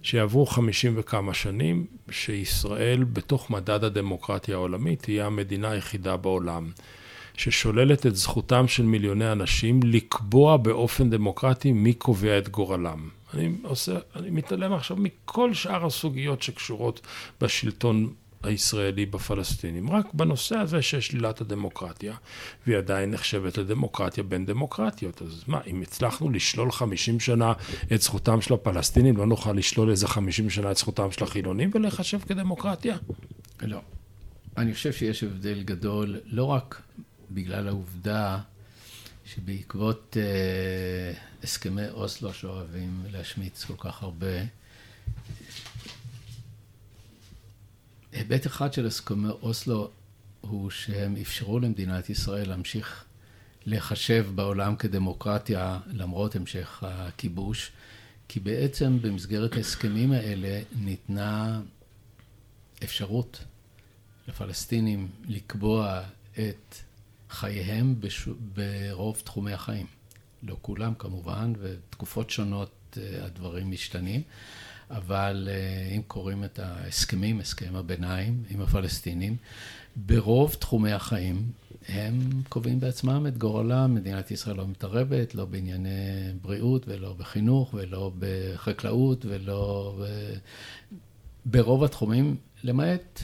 [0.07, 6.71] שיעברו 50 וכמה שנים, שישראל בתוך מדד הדמוקרטיה העולמית תהיה המדינה היחידה בעולם.
[7.37, 13.09] ששוללת את זכותם של מיליוני אנשים לקבוע באופן דמוקרטי מי קובע את גורלם.
[13.35, 17.01] אני עושה, אני מתעלם עכשיו מכל שאר הסוגיות שקשורות
[17.41, 18.13] בשלטון
[18.43, 19.91] הישראלי בפלסטינים.
[19.91, 22.15] רק בנושא הזה של שלילת הדמוקרטיה,
[22.67, 25.23] והיא עדיין נחשבת לדמוקרטיה בין דמוקרטיות.
[25.23, 27.53] אז מה, אם הצלחנו לשלול 50 שנה
[27.93, 32.19] את זכותם של הפלסטינים, לא נוכל לשלול איזה 50 שנה את זכותם של החילונים ולחשב
[32.19, 32.97] כדמוקרטיה?
[33.63, 33.81] לא.
[34.57, 36.83] אני חושב שיש הבדל גדול, לא רק
[37.31, 38.39] בגלל העובדה
[39.25, 41.13] שבעקבות אה,
[41.43, 44.37] הסכמי אוסלו שאוהבים להשמיץ כל כך הרבה,
[48.17, 49.91] היבט אחד של הסכמי אוסלו
[50.41, 53.05] הוא שהם אפשרו למדינת ישראל להמשיך
[53.67, 57.73] להיחשב בעולם כדמוקרטיה למרות המשך הכיבוש,
[58.29, 61.61] כי בעצם במסגרת ההסכמים האלה ניתנה
[62.85, 63.45] אפשרות
[64.29, 66.03] לפלסטינים לקבוע
[66.33, 66.75] את
[67.31, 68.29] חייהם בש...
[68.55, 69.87] ברוב תחומי החיים.
[70.43, 74.23] לא כולם כמובן, ותקופות שונות אה, הדברים משתנים,
[74.91, 79.37] אבל אה, אם קוראים את ההסכמים, הסכם הביניים עם הפלסטינים,
[79.97, 81.51] ברוב תחומי החיים
[81.89, 88.13] הם קובעים בעצמם את גורלם, מדינת ישראל לא מתערבת, לא בענייני בריאות ולא בחינוך ולא
[88.19, 89.95] בחקלאות ולא...
[91.45, 93.23] ברוב התחומים, למעט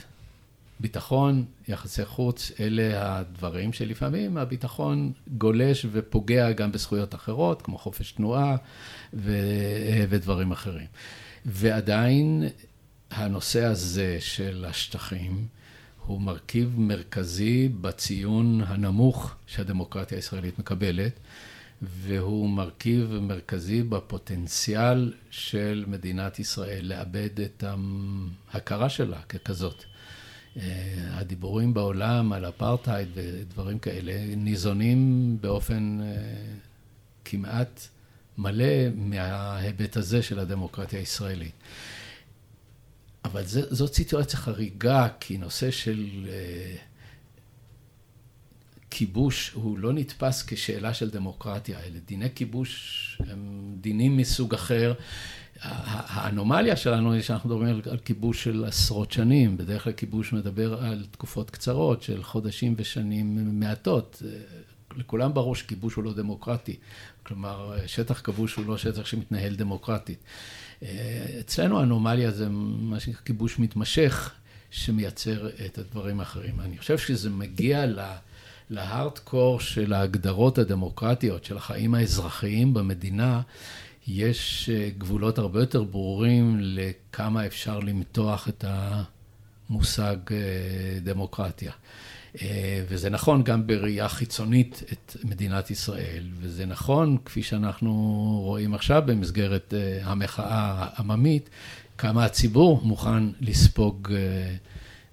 [0.79, 8.55] ביטחון, יחסי חוץ, אלה הדברים שלפעמים הביטחון גולש ופוגע גם בזכויות אחרות, כמו חופש תנועה
[9.13, 9.31] ו...
[10.09, 10.87] ודברים אחרים.
[11.45, 12.43] ועדיין
[13.11, 15.47] הנושא הזה של השטחים
[16.05, 21.19] הוא מרכיב מרכזי בציון הנמוך שהדמוקרטיה הישראלית מקבלת,
[21.81, 27.63] והוא מרכיב מרכזי בפוטנציאל של מדינת ישראל לאבד את
[28.53, 29.83] ההכרה שלה ככזאת.
[30.57, 30.63] אה,
[31.11, 36.07] הדיבורים בעולם על אפרטהייד ודברים כאלה ניזונים באופן אה,
[37.25, 37.87] כמעט
[38.37, 41.53] מלא מההיבט הזה של הדמוקרטיה הישראלית.
[43.25, 46.75] אבל זה, זאת סיטואציה חריגה, כי נושא של אה,
[48.89, 54.93] כיבוש הוא לא נתפס כשאלה של דמוקרטיה, אלה דיני כיבוש הם דינים מסוג אחר.
[55.61, 61.05] האנומליה שלנו היא שאנחנו מדברים על, כיבוש של עשרות שנים, בדרך כלל כיבוש מדבר על
[61.11, 64.21] תקופות קצרות של חודשים ושנים מעטות.
[64.97, 66.75] לכולם ברור שכיבוש הוא לא דמוקרטי,
[67.23, 70.19] כלומר שטח כבוש הוא לא שטח שמתנהל דמוקרטית.
[71.39, 74.33] אצלנו האנומליה זה מה שנקרא כיבוש מתמשך,
[74.73, 76.59] שמייצר את הדברים האחרים.
[76.59, 77.85] אני חושב שזה מגיע
[78.69, 83.41] להארדקור של ההגדרות הדמוקרטיות, של החיים האזרחיים במדינה.
[84.07, 91.71] יש אה, גבולות הרבה יותר ברורים לכמה אפשר למתוח את המושג אה, דמוקרטיה.
[92.41, 97.91] אה, וזה נכון גם בראייה חיצונית את מדינת ישראל, וזה נכון, כפי שאנחנו
[98.43, 99.73] רואים עכשיו במסגרת
[100.03, 101.49] המחאה העממית,
[101.97, 104.09] כמה הציבור מוכן לספוג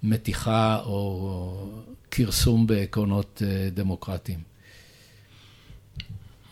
[0.02, 3.42] מתיחה או כרסום בעקרונות
[3.74, 4.50] דמוקרטיים.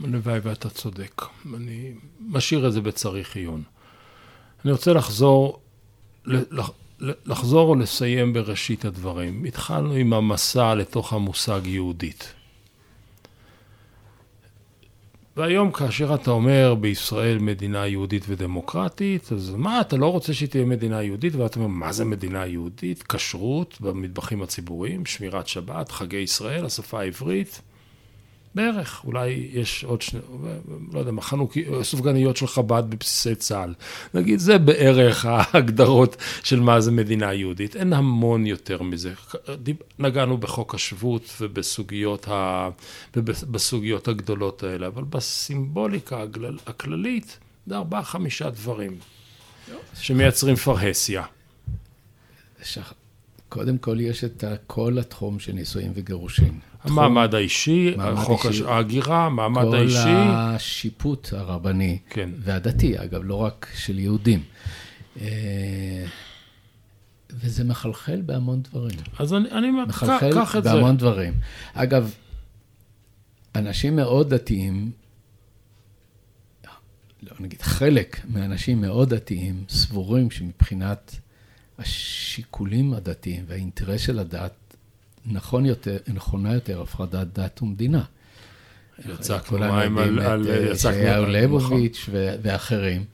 [0.05, 1.23] הלוואי ואתה צודק.
[1.57, 3.63] אני משאיר את זה בצריך עיון.
[4.65, 5.61] אני רוצה לחזור,
[7.01, 9.45] לחזור ולסיים בראשית הדברים.
[9.45, 12.35] התחלנו עם המסע לתוך המושג יהודית.
[15.37, 20.65] והיום כאשר אתה אומר בישראל מדינה יהודית ודמוקרטית, אז מה, אתה לא רוצה שהיא תהיה
[20.65, 21.35] מדינה יהודית?
[21.35, 23.03] ואתה אומר, מה זה מדינה יהודית?
[23.03, 27.61] כשרות במטבחים הציבוריים, שמירת שבת, חגי ישראל, השפה העברית.
[28.59, 30.21] בערך, אולי יש עוד שני,
[30.93, 33.75] לא יודע, מחנוכי, סופגניות של חב"ד בבסיסי צה"ל.
[34.15, 37.77] נגיד, זה בערך ההגדרות של מה זה מדינה יהודית.
[37.77, 39.13] אין המון יותר מזה.
[39.99, 42.69] נגענו בחוק השבות ובסוגיות, ה,
[43.17, 46.25] ובסוגיות הגדולות האלה, אבל בסימבוליקה
[46.67, 48.99] הכללית, זה ארבעה, חמישה דברים
[49.95, 51.25] שמייצרים פרהסיה.
[53.49, 56.68] קודם כל יש את כל התחום של נישואים וגירושים.
[56.83, 60.03] המעמד האישי, חוק ההגירה, המעמד כל האישי.
[60.03, 62.31] כל השיפוט הרבני, כן.
[62.39, 64.43] והדתי, אגב, לא רק של יהודים.
[65.21, 66.05] אה,
[67.31, 68.99] וזה מחלחל בהמון דברים.
[69.19, 70.73] אז אני, אני מחלחל קח את זה.
[70.73, 71.35] בהמון דברים.
[71.75, 72.15] אגב,
[73.55, 74.91] אנשים מאוד דתיים,
[77.23, 81.17] לא נגיד, חלק מהאנשים מאוד דתיים סבורים שמבחינת
[81.79, 84.53] השיקולים הדתיים והאינטרס של הדת,
[85.29, 88.03] נכון יותר, נכונה יותר הפרדת דת ומדינה.
[89.07, 90.19] יצקנו מים על...
[90.19, 90.95] על יצחק
[91.29, 92.09] ליבוביץ'
[92.43, 93.05] ואחרים.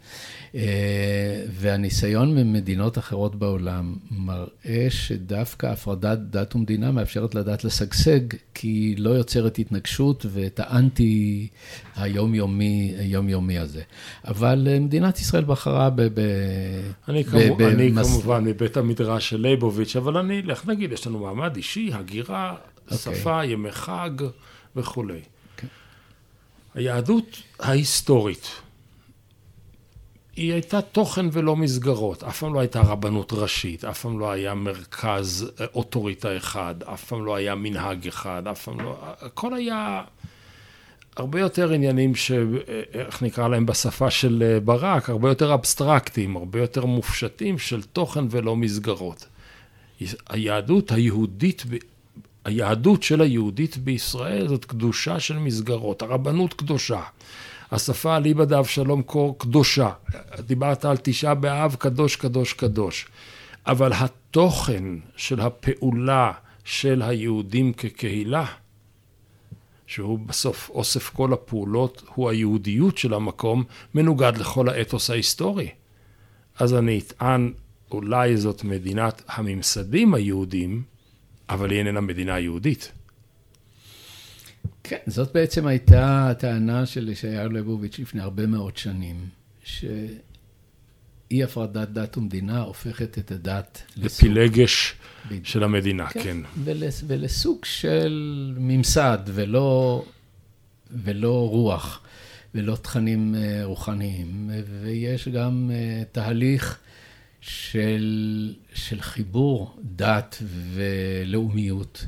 [0.55, 8.21] אה, והניסיון ממדינות אחרות בעולם מראה שדווקא הפרדת דת ומדינה מאפשרת לדת לשגשג,
[8.55, 11.49] כי היא לא יוצרת התנגשות ואת האנטי
[11.97, 13.83] היומיומי היומיומי הזה.
[14.29, 16.03] אבל אה, מדינת ישראל בחרה ב...
[16.03, 16.21] ב
[17.09, 18.11] אני, ב, כמו, ב אני במס...
[18.11, 22.93] כמובן מבית המדרש של ליבוביץ', אבל אני, לך נגיד, יש לנו מעמד אישי, הגירה, okay.
[22.93, 23.15] אוקיי.
[23.17, 24.11] שפה, ימי חג
[24.77, 25.19] וכולי.
[25.19, 25.61] Okay.
[25.61, 25.67] כן.
[26.75, 28.49] היהדות ההיסטורית,
[30.37, 34.55] היא הייתה תוכן ולא מסגרות, אף פעם לא הייתה רבנות ראשית, אף פעם לא היה
[34.55, 38.97] מרכז אה, אוטוריטה אחד, אף פעם לא היה מנהג אחד, אף פעם לא...
[39.21, 40.03] הכל היה
[41.17, 42.31] הרבה יותר עניינים ש...
[42.33, 47.83] אה, איך נקרא להם בשפה של אה, ברק, הרבה יותר אבסטרקטיים, הרבה יותר מופשטים של
[47.83, 49.27] תוכן ולא מסגרות.
[50.29, 51.65] היהדות היהודית,
[52.45, 57.01] היהדות של היהודית בישראל זאת קדושה של מסגרות, הרבנות קדושה.
[57.75, 59.91] השפה אליבא דאבשלום קור קדושה.
[60.39, 63.07] דיברת על תשעה באב, קדוש, קדוש, קדוש.
[63.67, 64.85] אבל התוכן
[65.17, 66.33] של הפעולה
[66.65, 68.45] של היהודים כקהילה,
[69.87, 73.65] שהוא בסוף אוסף כל הפעולות, הוא היהודיות של המקום,
[73.95, 75.69] מנוגד לכל האתוס ההיסטורי.
[76.59, 77.53] אז אני אטען,
[77.91, 80.83] אולי זאת מדינת הממסדים היהודים,
[81.49, 82.93] אבל היא איננה מדינה יהודית.
[84.85, 89.29] כן, זאת בעצם הייתה הטענה של ישעיהו ליבוביץ' לפני הרבה מאוד שנים,
[89.65, 94.95] שאי הפרדת דת ומדינה הופכת את הדת לפילגש
[95.43, 96.23] של המדינה, כן.
[96.23, 96.37] כן.
[96.65, 100.05] ולס, ולסוג של ממסד, ולא,
[100.91, 102.01] ולא רוח,
[102.55, 104.51] ולא תכנים אה, רוחניים.
[104.83, 106.79] ויש גם אה, תהליך
[107.41, 110.43] של, של חיבור דת
[110.75, 112.07] ולאומיות.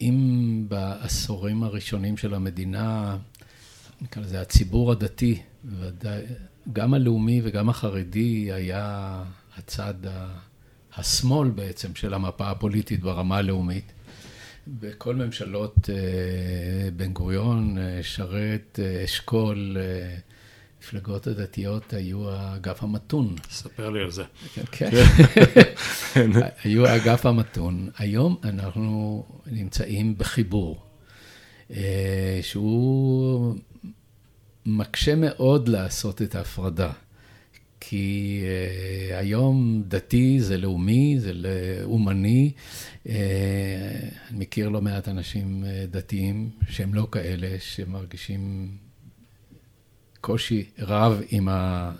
[0.00, 3.16] אם בעשורים הראשונים של המדינה,
[4.00, 5.42] נקרא לזה הציבור הדתי,
[6.72, 9.22] גם הלאומי וגם החרדי היה
[9.56, 9.94] הצד
[10.94, 13.92] השמאל בעצם של המפה הפוליטית ברמה הלאומית.
[14.66, 19.76] בכל ממשלות אה, בן גוריון, אה, שרת, אה, אשכול,
[20.80, 23.34] המפלגות הדתיות היו האגף המתון.
[23.50, 24.22] ספר לי על זה.
[24.54, 24.90] כן, כן.
[26.64, 27.90] היו האגף המתון.
[27.98, 30.82] היום אנחנו נמצאים בחיבור,
[31.70, 33.54] אה, שהוא
[34.66, 36.90] מקשה מאוד לעשות את ההפרדה.
[37.80, 42.52] כי uh, היום דתי זה לאומי, זה לאומני.
[43.04, 43.08] Uh,
[44.30, 48.70] אני מכיר לא מעט אנשים דתיים שהם לא כאלה, שמרגישים
[50.20, 51.92] קושי רב עם, ה,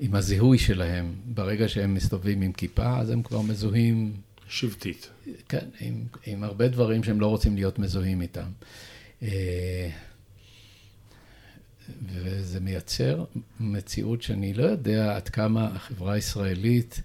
[0.00, 1.14] עם הזיהוי שלהם.
[1.26, 4.12] ברגע שהם מסתובבים עם כיפה, אז הם כבר מזוהים...
[4.48, 5.10] שבטית.
[5.48, 8.48] כן, עם, עם הרבה דברים שהם לא רוצים להיות מזוהים איתם.
[12.06, 13.24] וזה מייצר
[13.60, 17.00] מציאות שאני לא יודע עד כמה החברה הישראלית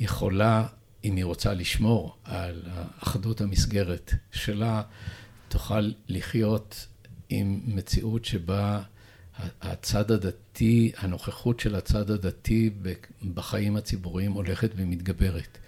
[0.00, 0.66] יכולה,
[1.04, 2.62] אם היא רוצה לשמור על
[2.98, 4.82] אחדות המסגרת שלה,
[5.48, 6.86] תוכל לחיות
[7.28, 8.82] עם מציאות שבה
[9.62, 12.70] הצד הדתי, הנוכחות של הצד הדתי
[13.34, 15.58] בחיים הציבוריים הולכת ומתגברת.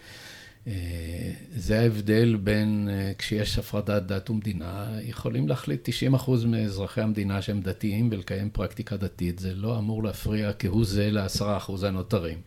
[0.66, 7.60] אה, זה ההבדל בין אה, כשיש הפרדת דת ומדינה, יכולים להחליט 90% מאזרחי המדינה שהם
[7.60, 12.40] דתיים ולקיים פרקטיקה דתית, זה לא אמור להפריע כהוא זה ל-10% הנותרים.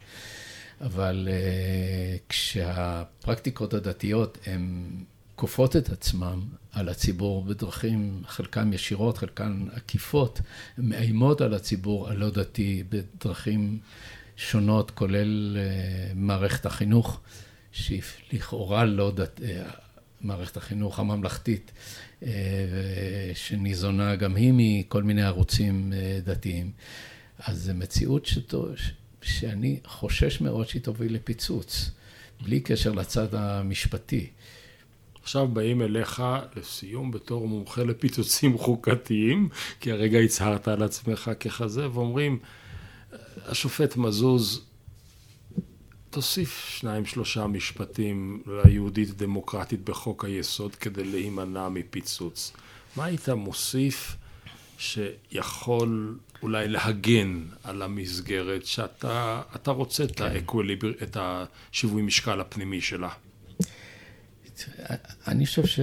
[0.82, 4.88] אבל אה, כשהפרקטיקות הדתיות הן
[5.36, 10.42] כופות את עצמם על הציבור בדרכים, חלקן ישירות, חלקן עקיפות,
[10.78, 13.80] מאיימות על הציבור הלא דתי בדרכים
[14.36, 15.58] שונות, כולל
[16.16, 17.20] מערכת החינוך.
[17.76, 19.42] שהיא לכאורה לא דת...
[19.42, 19.64] אה,
[20.22, 21.72] מערכת החינוך הממלכתית,
[22.24, 22.30] אה,
[23.34, 26.72] שניזונה גם היא מכל מיני ערוצים אה, דתיים.
[27.40, 28.68] אז זו מציאות שתו...
[29.22, 31.92] שאני חושש מאוד שהיא תוביל לפיצוץ,
[32.44, 34.30] בלי קשר לצד המשפטי.
[35.26, 36.24] עכשיו באים אליך
[36.56, 39.50] לסיום בתור מומחה לפיצוצים חוקתיים,
[39.80, 42.40] כי הרגע הצהרת על עצמך ככזה, ואומרים,
[43.46, 44.66] השופט מזוז
[46.10, 52.54] תוסיף שניים שלושה משפטים ליהודית דמוקרטית בחוק היסוד כדי להימנע מפיצוץ.
[52.96, 54.16] מה היית מוסיף
[54.78, 60.14] שיכול אולי להגן על המסגרת שאתה רוצה כן.
[60.14, 63.10] את, האקווליבר, את השיווי משקל הפנימי שלה?
[65.28, 65.80] אני חושב ש...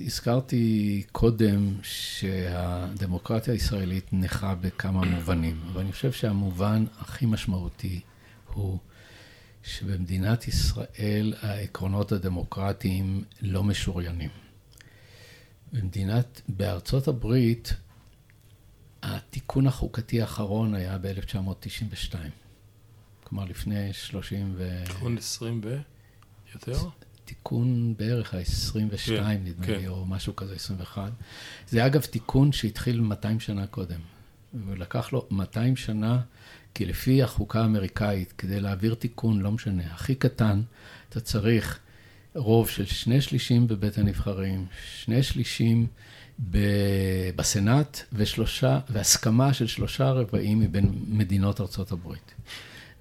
[0.00, 8.00] הזכרתי קודם שהדמוקרטיה הישראלית נכה בכמה מובנים, אבל אני חושב שהמובן הכי משמעותי
[8.52, 8.78] הוא
[9.62, 14.30] שבמדינת ישראל העקרונות הדמוקרטיים לא משוריינים.
[15.72, 17.74] במדינת, בארצות הברית,
[19.02, 22.14] התיקון החוקתי האחרון היה ב-1992.
[23.24, 24.82] כלומר, לפני 30 ו...
[24.86, 25.78] תיקון 20 ו...
[26.54, 26.78] יותר?
[27.24, 29.72] תיקון בערך ה-22, כן, נדמה כן.
[29.72, 31.12] לי, או משהו כזה, 21.
[31.68, 34.00] זה אגב תיקון שהתחיל 200 שנה קודם.
[34.66, 36.20] ולקח לו 200 שנה
[36.74, 40.62] כי לפי החוקה האמריקאית, כדי להעביר תיקון, לא משנה, הכי קטן,
[41.08, 41.78] אתה צריך
[42.34, 45.86] רוב של שני שלישים בבית הנבחרים, שני שלישים
[47.36, 52.34] בסנאט, ושלושה, והסכמה של שלושה רבעים מבין מדינות ארצות הברית.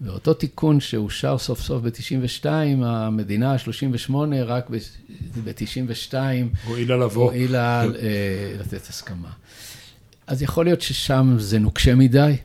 [0.01, 2.45] ואותו תיקון שאושר סוף סוף ב-92,
[2.83, 4.13] המדינה ה-38,
[4.45, 6.13] רק ב-92,
[6.65, 7.23] הואילה לבוא.
[7.23, 7.87] הואילה אה,
[8.59, 9.29] לתת הסכמה.
[10.27, 12.35] אז יכול להיות ששם זה נוקשה מדי.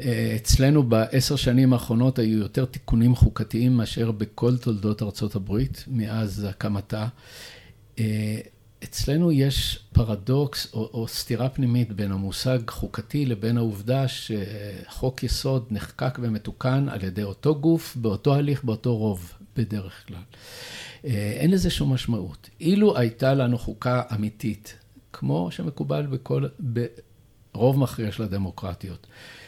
[0.00, 6.46] אה, אצלנו בעשר שנים האחרונות היו יותר תיקונים חוקתיים מאשר בכל תולדות ארצות הברית מאז
[6.50, 7.06] הקמתה.
[8.84, 16.18] אצלנו יש פרדוקס או, או סתירה פנימית בין המושג חוקתי לבין העובדה שחוק יסוד נחקק
[16.22, 20.22] ומתוקן על ידי אותו גוף, באותו הליך, באותו רוב, בדרך כלל.
[21.04, 22.50] אה, אין לזה שום משמעות.
[22.60, 24.76] אילו הייתה לנו חוקה אמיתית,
[25.12, 26.44] כמו שמקובל בכל,
[27.52, 29.06] ברוב מכריע של הדמוקרטיות,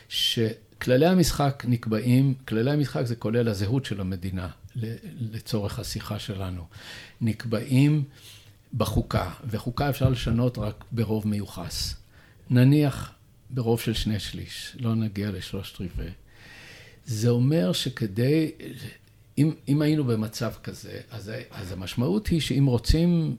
[0.08, 4.48] שכללי המשחק נקבעים, כללי המשחק זה כולל הזהות של המדינה
[5.20, 6.64] לצורך השיחה שלנו,
[7.20, 8.04] נקבעים
[8.74, 11.94] בחוקה, וחוקה אפשר לשנות רק ברוב מיוחס.
[12.50, 13.12] נניח
[13.50, 16.10] ברוב של שני שליש, לא נגיע לשלושת רבעי.
[17.04, 18.50] זה אומר שכדי,
[19.38, 23.36] אם, אם היינו במצב כזה, אז, אז המשמעות היא שאם רוצים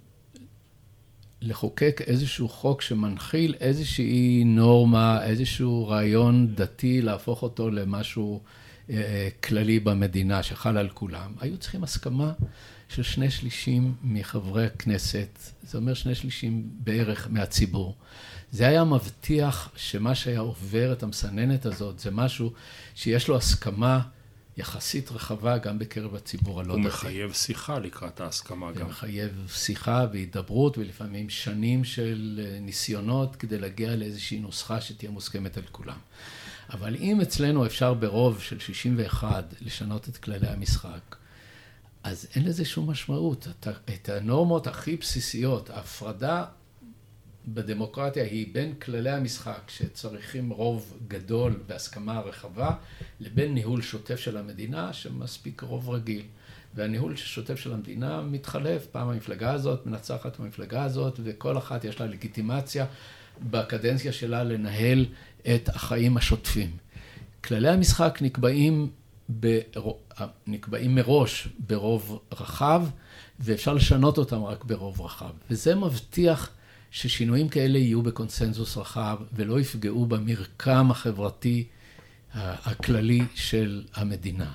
[1.41, 8.41] לחוקק איזשהו חוק שמנחיל איזושהי נורמה, איזשהו רעיון דתי, להפוך אותו למשהו
[8.89, 12.33] אה, כללי במדינה שחל על כולם, היו צריכים הסכמה
[12.95, 17.95] של שני שלישים מחברי הכנסת, זה אומר שני שלישים בערך מהציבור.
[18.51, 22.53] זה היה מבטיח שמה שהיה עובר את המסננת הזאת זה משהו
[22.95, 24.01] שיש לו הסכמה
[24.57, 26.81] יחסית רחבה גם בקרב הציבור הלא דתי.
[26.81, 28.81] הוא מחייב שיחה לקראת ההסכמה גם.
[28.81, 35.57] הוא מחייב שיחה והידברות ולפעמים שנים של אה, ניסיונות כדי להגיע לאיזושהי נוסחה שתהיה מוסכמת
[35.57, 35.97] על כולם.
[36.69, 41.15] אבל אם אצלנו אפשר ברוב של 61 לשנות את כללי המשחק,
[42.03, 43.47] אז אין לזה שום משמעות.
[43.69, 46.45] את הנורמות הכי בסיסיות, ההפרדה
[47.47, 52.75] בדמוקרטיה היא בין כללי המשחק שצריכים רוב גדול והסכמה רחבה,
[53.19, 56.23] לבין ניהול שוטף של המדינה שמספיק רוב רגיל.
[56.75, 62.07] והניהול השוטף של המדינה מתחלף, פעם המפלגה הזאת מנצחת במפלגה הזאת, וכל אחת יש לה
[62.07, 62.85] לגיטימציה
[63.49, 65.05] בקדנציה שלה לנהל
[65.55, 66.77] את החיים השוטפים.
[67.43, 68.89] כללי המשחק נקבעים,
[69.39, 69.91] בר...
[70.47, 72.85] נקבעים מראש ברוב רחב,
[73.39, 75.31] ואפשר לשנות אותם רק ברוב רחב.
[75.49, 76.49] וזה מבטיח
[76.91, 81.67] ששינויים כאלה יהיו בקונסנזוס רחב, ולא יפגעו במרקם החברתי
[82.33, 84.51] הכללי של המדינה.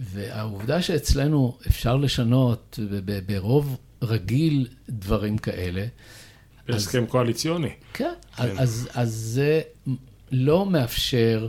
[0.00, 2.78] והעובדה שאצלנו אפשר לשנות
[3.26, 5.86] ברוב רגיל דברים כאלה.
[6.68, 7.70] בהסכם אז, קואליציוני.
[7.92, 8.58] כן, כן.
[8.58, 9.60] אז, אז זה
[10.32, 11.48] לא מאפשר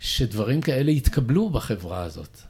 [0.00, 2.40] שדברים כאלה יתקבלו בחברה הזאת.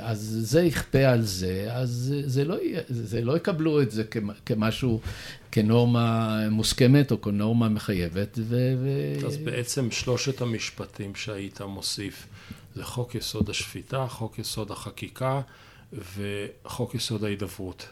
[0.00, 2.56] אז זה יכפה על זה, אז זה לא,
[2.88, 4.04] זה לא יקבלו את זה
[4.46, 5.00] כמשהו,
[5.52, 8.38] כנורמה מוסכמת או כנורמה מחייבת.
[8.42, 9.26] ו, ו...
[9.26, 12.26] אז בעצם שלושת המשפטים שהיית מוסיף
[12.74, 15.40] זה חוק יסוד השפיטה, חוק יסוד החקיקה
[15.92, 17.88] וחוק יסוד ההידברות.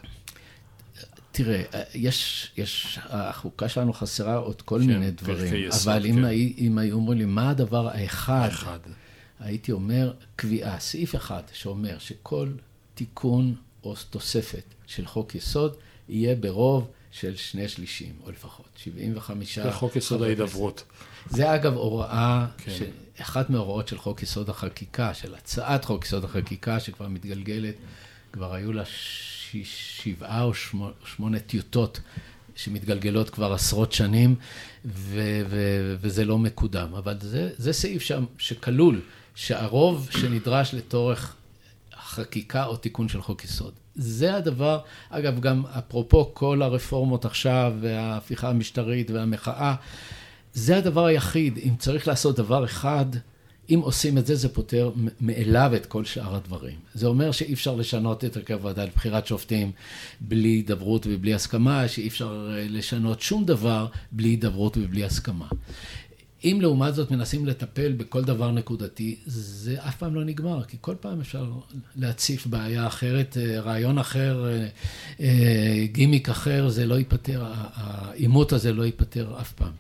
[1.36, 1.62] תראה,
[1.94, 6.24] יש, יש, החוקה שלנו חסרה עוד כל כן, מיני דברים, אבל כן.
[6.24, 8.78] אם, אם היו אומרים לי, מה הדבר האחד, האחד,
[9.40, 12.48] הייתי אומר, קביעה, סעיף אחד שאומר שכל
[12.94, 13.54] תיקון
[13.84, 15.76] או תוספת של חוק יסוד
[16.08, 19.58] יהיה ברוב של שני שלישים, או לפחות 75...
[19.58, 20.84] זה חוק יסוד ההידברות.
[21.30, 22.72] זה אגב הוראה, כן.
[22.72, 22.82] ש...
[23.20, 27.74] אחת מההוראות של חוק יסוד החקיקה, של הצעת חוק יסוד החקיקה, שכבר מתגלגלת,
[28.32, 28.84] כבר היו לה.
[29.64, 32.00] שבעה או שמונה, שמונה טיוטות
[32.56, 34.34] שמתגלגלות כבר עשרות שנים,
[34.84, 35.20] ו...
[35.48, 35.96] ו...
[36.00, 36.94] וזה לא מקודם.
[36.94, 39.00] אבל זה, זה סעיף שם שכלול,
[39.34, 41.36] שהרוב שנדרש לצורך
[41.96, 43.72] חקיקה או תיקון של חוק יסוד.
[43.94, 44.78] זה הדבר,
[45.10, 49.74] אגב, גם אפרופו כל הרפורמות עכשיו, וההפיכה המשטרית והמחאה,
[50.52, 53.06] זה הדבר היחיד, אם צריך לעשות דבר אחד,
[53.70, 54.90] אם עושים את זה, זה פותר
[55.20, 56.74] מאליו את כל שאר הדברים.
[56.94, 59.72] זה אומר שאי אפשר לשנות את הרכב הוועדה לבחירת שופטים
[60.20, 65.46] בלי הידברות ובלי הסכמה, שאי אפשר אה, לשנות שום דבר בלי הידברות ובלי הסכמה.
[66.44, 70.94] אם לעומת זאת מנסים לטפל בכל דבר נקודתי, זה אף פעם לא נגמר, כי כל
[71.00, 71.52] פעם אפשר
[71.96, 74.46] להציף בעיה אחרת, אה, רעיון אחר,
[75.20, 77.44] אה, גימיק אחר, זה לא ייפתר,
[77.74, 79.72] העימות הזה לא ייפתר אף פעם.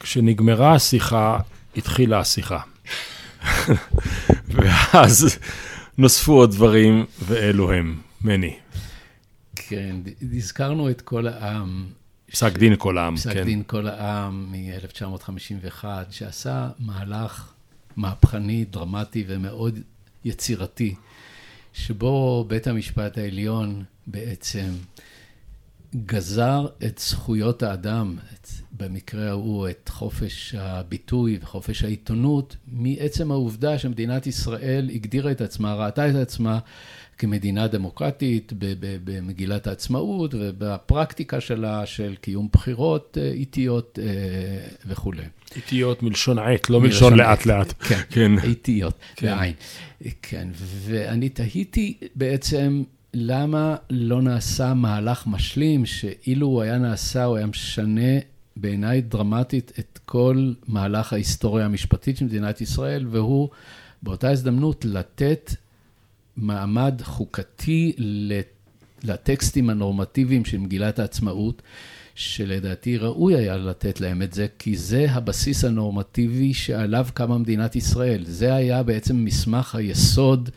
[0.00, 1.38] כשנגמרה השיחה,
[1.76, 2.60] התחילה השיחה.
[4.48, 5.38] ואז
[5.98, 8.00] נוספו עוד דברים, ואלו הם.
[8.24, 8.56] מני.
[9.56, 9.96] כן,
[10.36, 11.86] הזכרנו את כל העם.
[12.30, 13.34] פסק דין כל העם, פסק כן.
[13.34, 17.52] פסק דין כל העם מ-1951, שעשה מהלך
[17.96, 19.78] מהפכני, דרמטי ומאוד
[20.24, 20.94] יצירתי,
[21.72, 24.68] שבו בית המשפט העליון בעצם
[25.96, 34.26] גזר את זכויות האדם, את, במקרה ההוא את חופש הביטוי וחופש העיתונות, מעצם העובדה שמדינת
[34.26, 36.58] ישראל הגדירה את עצמה, ראתה את עצמה
[37.18, 38.52] כמדינה דמוקרטית
[39.04, 44.06] במגילת העצמאות ובפרקטיקה שלה של קיום בחירות אה, איטיות אה,
[44.86, 45.22] וכולי.
[45.56, 47.74] איטיות מלשון עת, לא מלשון לאט לאט.
[47.88, 48.32] כן, כן.
[48.38, 49.36] איטיות, כן.
[49.36, 49.54] בעין.
[50.22, 50.48] כן,
[50.84, 52.82] ואני תהיתי בעצם
[53.14, 58.18] למה לא נעשה מהלך משלים, שאילו הוא היה נעשה, הוא היה משנה
[58.56, 63.48] בעיניי דרמטית את כל מהלך ההיסטוריה המשפטית של מדינת ישראל, והוא
[64.02, 65.50] באותה הזדמנות לתת
[66.36, 67.92] מעמד חוקתי
[69.04, 71.62] לטקסטים הנורמטיביים של מגילת העצמאות,
[72.14, 78.24] שלדעתי ראוי היה לתת להם את זה, כי זה הבסיס הנורמטיבי שעליו קמה מדינת ישראל.
[78.26, 80.50] זה היה בעצם מסמך היסוד.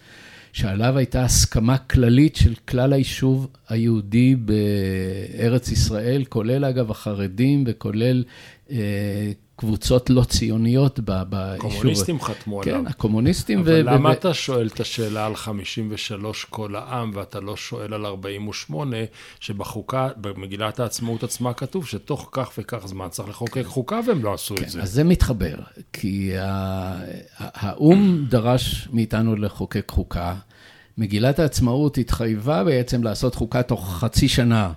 [0.55, 8.23] שעליו הייתה הסכמה כללית של כלל היישוב היהודי בארץ ישראל, כולל אגב החרדים וכולל
[8.71, 10.99] אה, קבוצות לא ציוניות
[11.29, 11.71] ביישוב.
[11.71, 12.83] קומוניסטים חתמו כן, עליו.
[12.83, 13.59] כן, הקומוניסטים.
[13.59, 17.93] אבל ו- למה ו- אתה שואל את השאלה על 53 כל העם, ואתה לא שואל
[17.93, 18.97] על 48,
[19.39, 23.63] שבחוקה, במגילת העצמאות עצמה כתוב שתוך כך וכך זמן צריך לחוקק כן.
[23.63, 24.81] חוקה, והם לא עשו כן, את זה.
[24.81, 25.55] אז זה מתחבר,
[25.93, 26.31] כי
[27.37, 30.35] האו"ם דרש מאיתנו לחוקק חוקה.
[30.97, 34.71] מגילת העצמאות התחייבה בעצם לעשות חוקה תוך חצי שנה.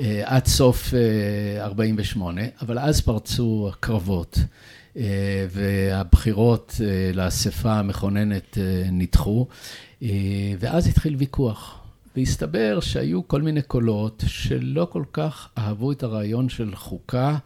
[0.00, 0.94] אה, עד סוף
[1.58, 4.38] 48', אה, אבל אז פרצו הקרבות.
[4.96, 6.80] אה, והבחירות
[7.14, 8.58] לאספה המכוננת
[8.92, 9.46] נדחו,
[10.58, 11.80] ואז התחיל ויכוח.
[12.16, 17.36] והסתבר שהיו כל מיני קולות שלא כל כך אהבו את הרעיון של חוקה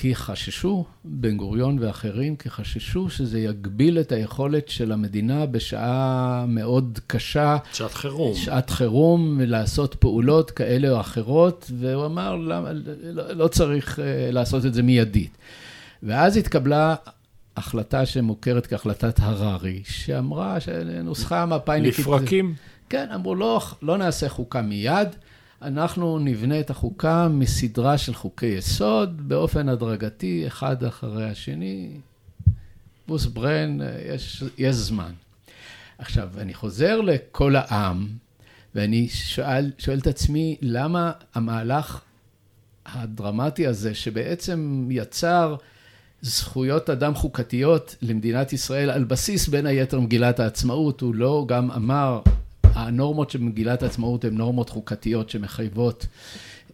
[0.00, 6.98] כי חששו, בן גוריון ואחרים, כי חששו שזה יגביל את היכולת של המדינה בשעה מאוד
[7.06, 7.56] קשה.
[7.72, 8.34] שעת חירום.
[8.34, 12.72] שעת חירום, לעשות פעולות כאלה או אחרות, והוא אמר, למה,
[13.02, 15.38] לא, לא צריך uh, לעשות את זה מיידית.
[16.02, 16.94] ואז התקבלה
[17.56, 21.98] החלטה שמוכרת כהחלטת הררי, שאמרה שנוסחה מפא"יניקית...
[21.98, 22.54] לפרקים?
[22.88, 25.08] כן, אמרו, לא, לא נעשה חוקה מיד.
[25.62, 31.90] אנחנו נבנה את החוקה מסדרה של חוקי יסוד באופן הדרגתי, אחד אחרי השני,
[32.98, 35.12] חיפוש ברן, יש, יש זמן.
[35.98, 38.08] עכשיו, אני חוזר לכל העם,
[38.74, 42.00] ואני שואל, שואל את עצמי, למה המהלך
[42.86, 45.56] הדרמטי הזה, שבעצם יצר
[46.22, 52.20] זכויות אדם חוקתיות למדינת ישראל על בסיס בין היתר מגילת העצמאות, הוא לא גם אמר,
[52.86, 56.06] הנורמות של מגילת העצמאות הן נורמות חוקתיות שמחייבות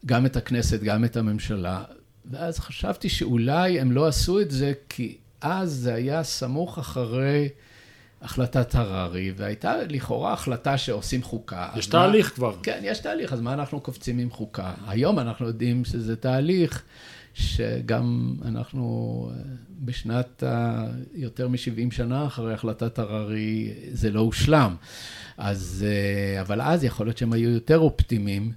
[0.06, 1.82] גם את הכנסת, גם את הממשלה.
[2.30, 7.48] ואז חשבתי שאולי הם לא עשו את זה, כי אז זה היה סמוך אחרי
[8.22, 11.68] החלטת הררי, והייתה לכאורה החלטה שעושים חוקה.
[11.76, 12.56] יש תהליך מה, כבר.
[12.62, 14.74] כן, יש תהליך, אז מה אנחנו קופצים עם חוקה?
[14.86, 16.82] היום אנחנו יודעים שזה תהליך
[17.36, 19.30] שגם אנחנו
[19.84, 20.84] בשנת ה...
[21.14, 24.76] יותר מ-70 שנה אחרי החלטת הררי, זה לא הושלם.
[25.36, 28.52] אז, אה, אבל אז יכול להיות שהם היו יותר אופטימיים.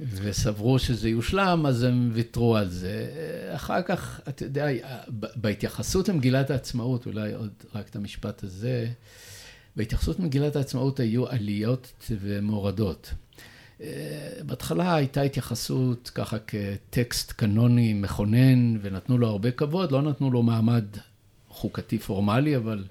[0.00, 3.06] וסברו שזה יושלם, אז הם ויתרו על זה.
[3.54, 4.66] אחר כך, אתה יודע,
[5.36, 8.88] בהתייחסות למגילת העצמאות, אולי עוד רק את המשפט הזה,
[9.76, 13.14] בהתייחסות למגילת העצמאות היו עליות ומורדות.
[14.46, 20.84] בהתחלה הייתה התייחסות ככה כטקסט קנוני מכונן, ונתנו לו הרבה כבוד, לא נתנו לו מעמד
[21.48, 22.84] חוקתי פורמלי, אבל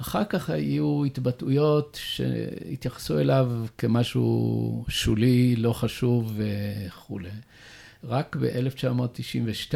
[0.00, 7.28] אחר כך היו התבטאויות שהתייחסו אליו כמשהו שולי, לא חשוב וכולי.
[8.04, 9.74] רק ב-1992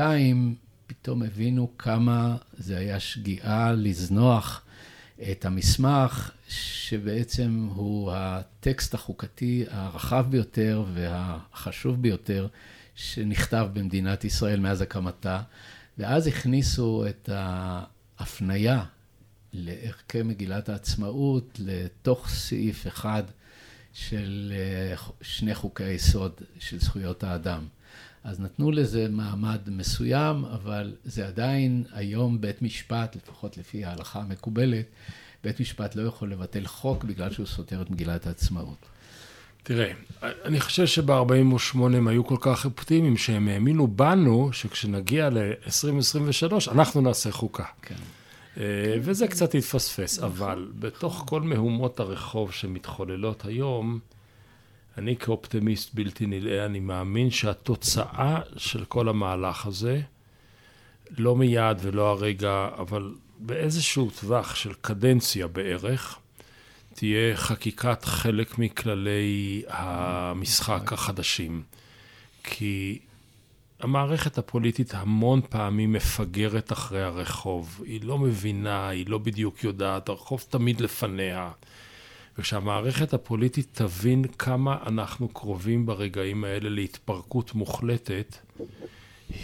[0.87, 4.63] פתאום הבינו כמה זה היה שגיאה לזנוח
[5.31, 12.49] את המסמך, שבעצם הוא הטקסט החוקתי הרחב ביותר והחשוב ביותר
[12.95, 15.43] שנכתב במדינת ישראל מאז הקמתה,
[15.99, 18.85] ואז הכניסו את ההפניה
[19.53, 23.23] לערכי מגילת העצמאות לתוך סעיף אחד
[23.93, 27.67] של אה, שני חוקי היסוד של זכויות האדם.
[28.25, 34.87] אז נתנו לזה מעמד מסוים, אבל זה עדיין היום בית משפט, לפחות לפי ההלכה המקובלת,
[35.45, 38.87] בית משפט לא יכול לבטל חוק בגלל שהוא סותר את מגילת העצמאות.
[39.63, 47.01] תראה, אני חושב שב-48 הם היו כל כך אופטימיים שהם האמינו בנו שכשנגיע ל-2023 אנחנו
[47.01, 47.65] נעשה חוקה.
[47.83, 47.95] כן.
[48.57, 53.99] אה, וזה קצת התפספס, אבל בתוך כל מהומות הרחוב שמתחוללות היום,
[54.99, 60.01] אני כאופטימיסט בלתי נלאה, אני מאמין שהתוצאה של כל המהלך הזה,
[61.19, 66.19] לא מיד ולא הרגע, אבל באיזשהו טווח של קדנציה בערך,
[66.95, 71.63] תהיה חקיקת חלק מכללי המשחק החדשים.
[72.45, 72.99] כי
[73.81, 77.83] המערכת הפוליטית המון פעמים מפגרת אחרי הרחוב.
[77.87, 81.51] היא לא מבינה, היא לא בדיוק יודעת, הרחוב תמיד לפניה.
[82.39, 88.37] וכשהמערכת הפוליטית תבין כמה אנחנו קרובים ברגעים האלה להתפרקות מוחלטת,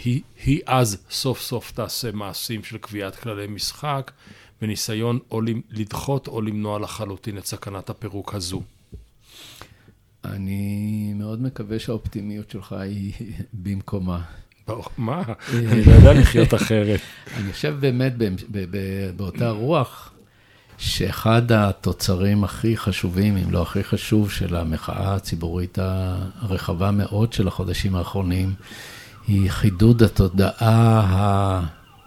[0.03, 4.11] היא, היא אז סוף סוף תעשה מעשים של קביעת כללי משחק,
[4.61, 8.61] בניסיון או לדחות או למנוע לחלוטין את סכנת הפירוק הזו.
[10.25, 13.13] אני מאוד מקווה שהאופטימיות שלך היא
[13.63, 14.21] במקומה.
[14.97, 15.23] מה?
[15.53, 16.99] אני לא יודע לחיות אחרת.
[17.37, 18.13] אני חושב באמת
[19.15, 20.13] באותה רוח,
[20.77, 27.95] שאחד התוצרים הכי חשובים, אם לא הכי חשוב, של המחאה הציבורית הרחבה מאוד של החודשים
[27.95, 28.53] האחרונים,
[29.27, 31.63] היא חידוד התודעה,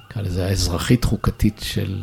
[0.07, 1.99] נקרא לזה, האזרחית-חוקתית של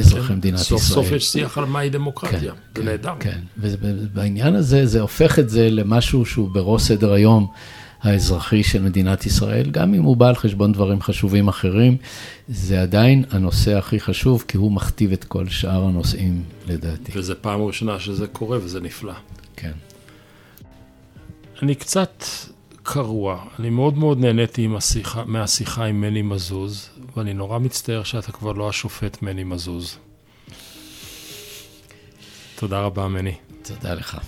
[0.00, 1.04] אזרחי כן, מדינת סוף ישראל.
[1.04, 3.14] סוף יש שיח על מהי דמוקרטיה, כן, זה כן, נהדר.
[3.20, 7.46] כן, ובעניין הזה, זה הופך את זה למשהו שהוא בראש סדר היום
[8.02, 11.96] האזרחי של מדינת ישראל, גם אם הוא בא על חשבון דברים חשובים אחרים,
[12.48, 17.12] זה עדיין הנושא הכי חשוב, כי הוא מכתיב את כל שאר הנושאים, לדעתי.
[17.14, 19.12] וזו פעם ראשונה שזה קורה, וזה נפלא.
[19.56, 19.72] כן.
[21.62, 22.24] אני קצת
[22.86, 23.44] קרוע.
[23.58, 28.68] אני מאוד מאוד נהניתי השיחה, מהשיחה עם מני מזוז, ואני נורא מצטער שאתה כבר לא
[28.68, 29.98] השופט מני מזוז.
[32.56, 33.34] תודה רבה, מני.
[33.62, 34.18] תודה לך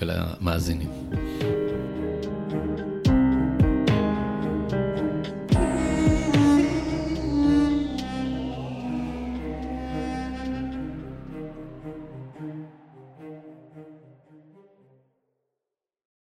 [0.00, 0.90] ולמאזינים.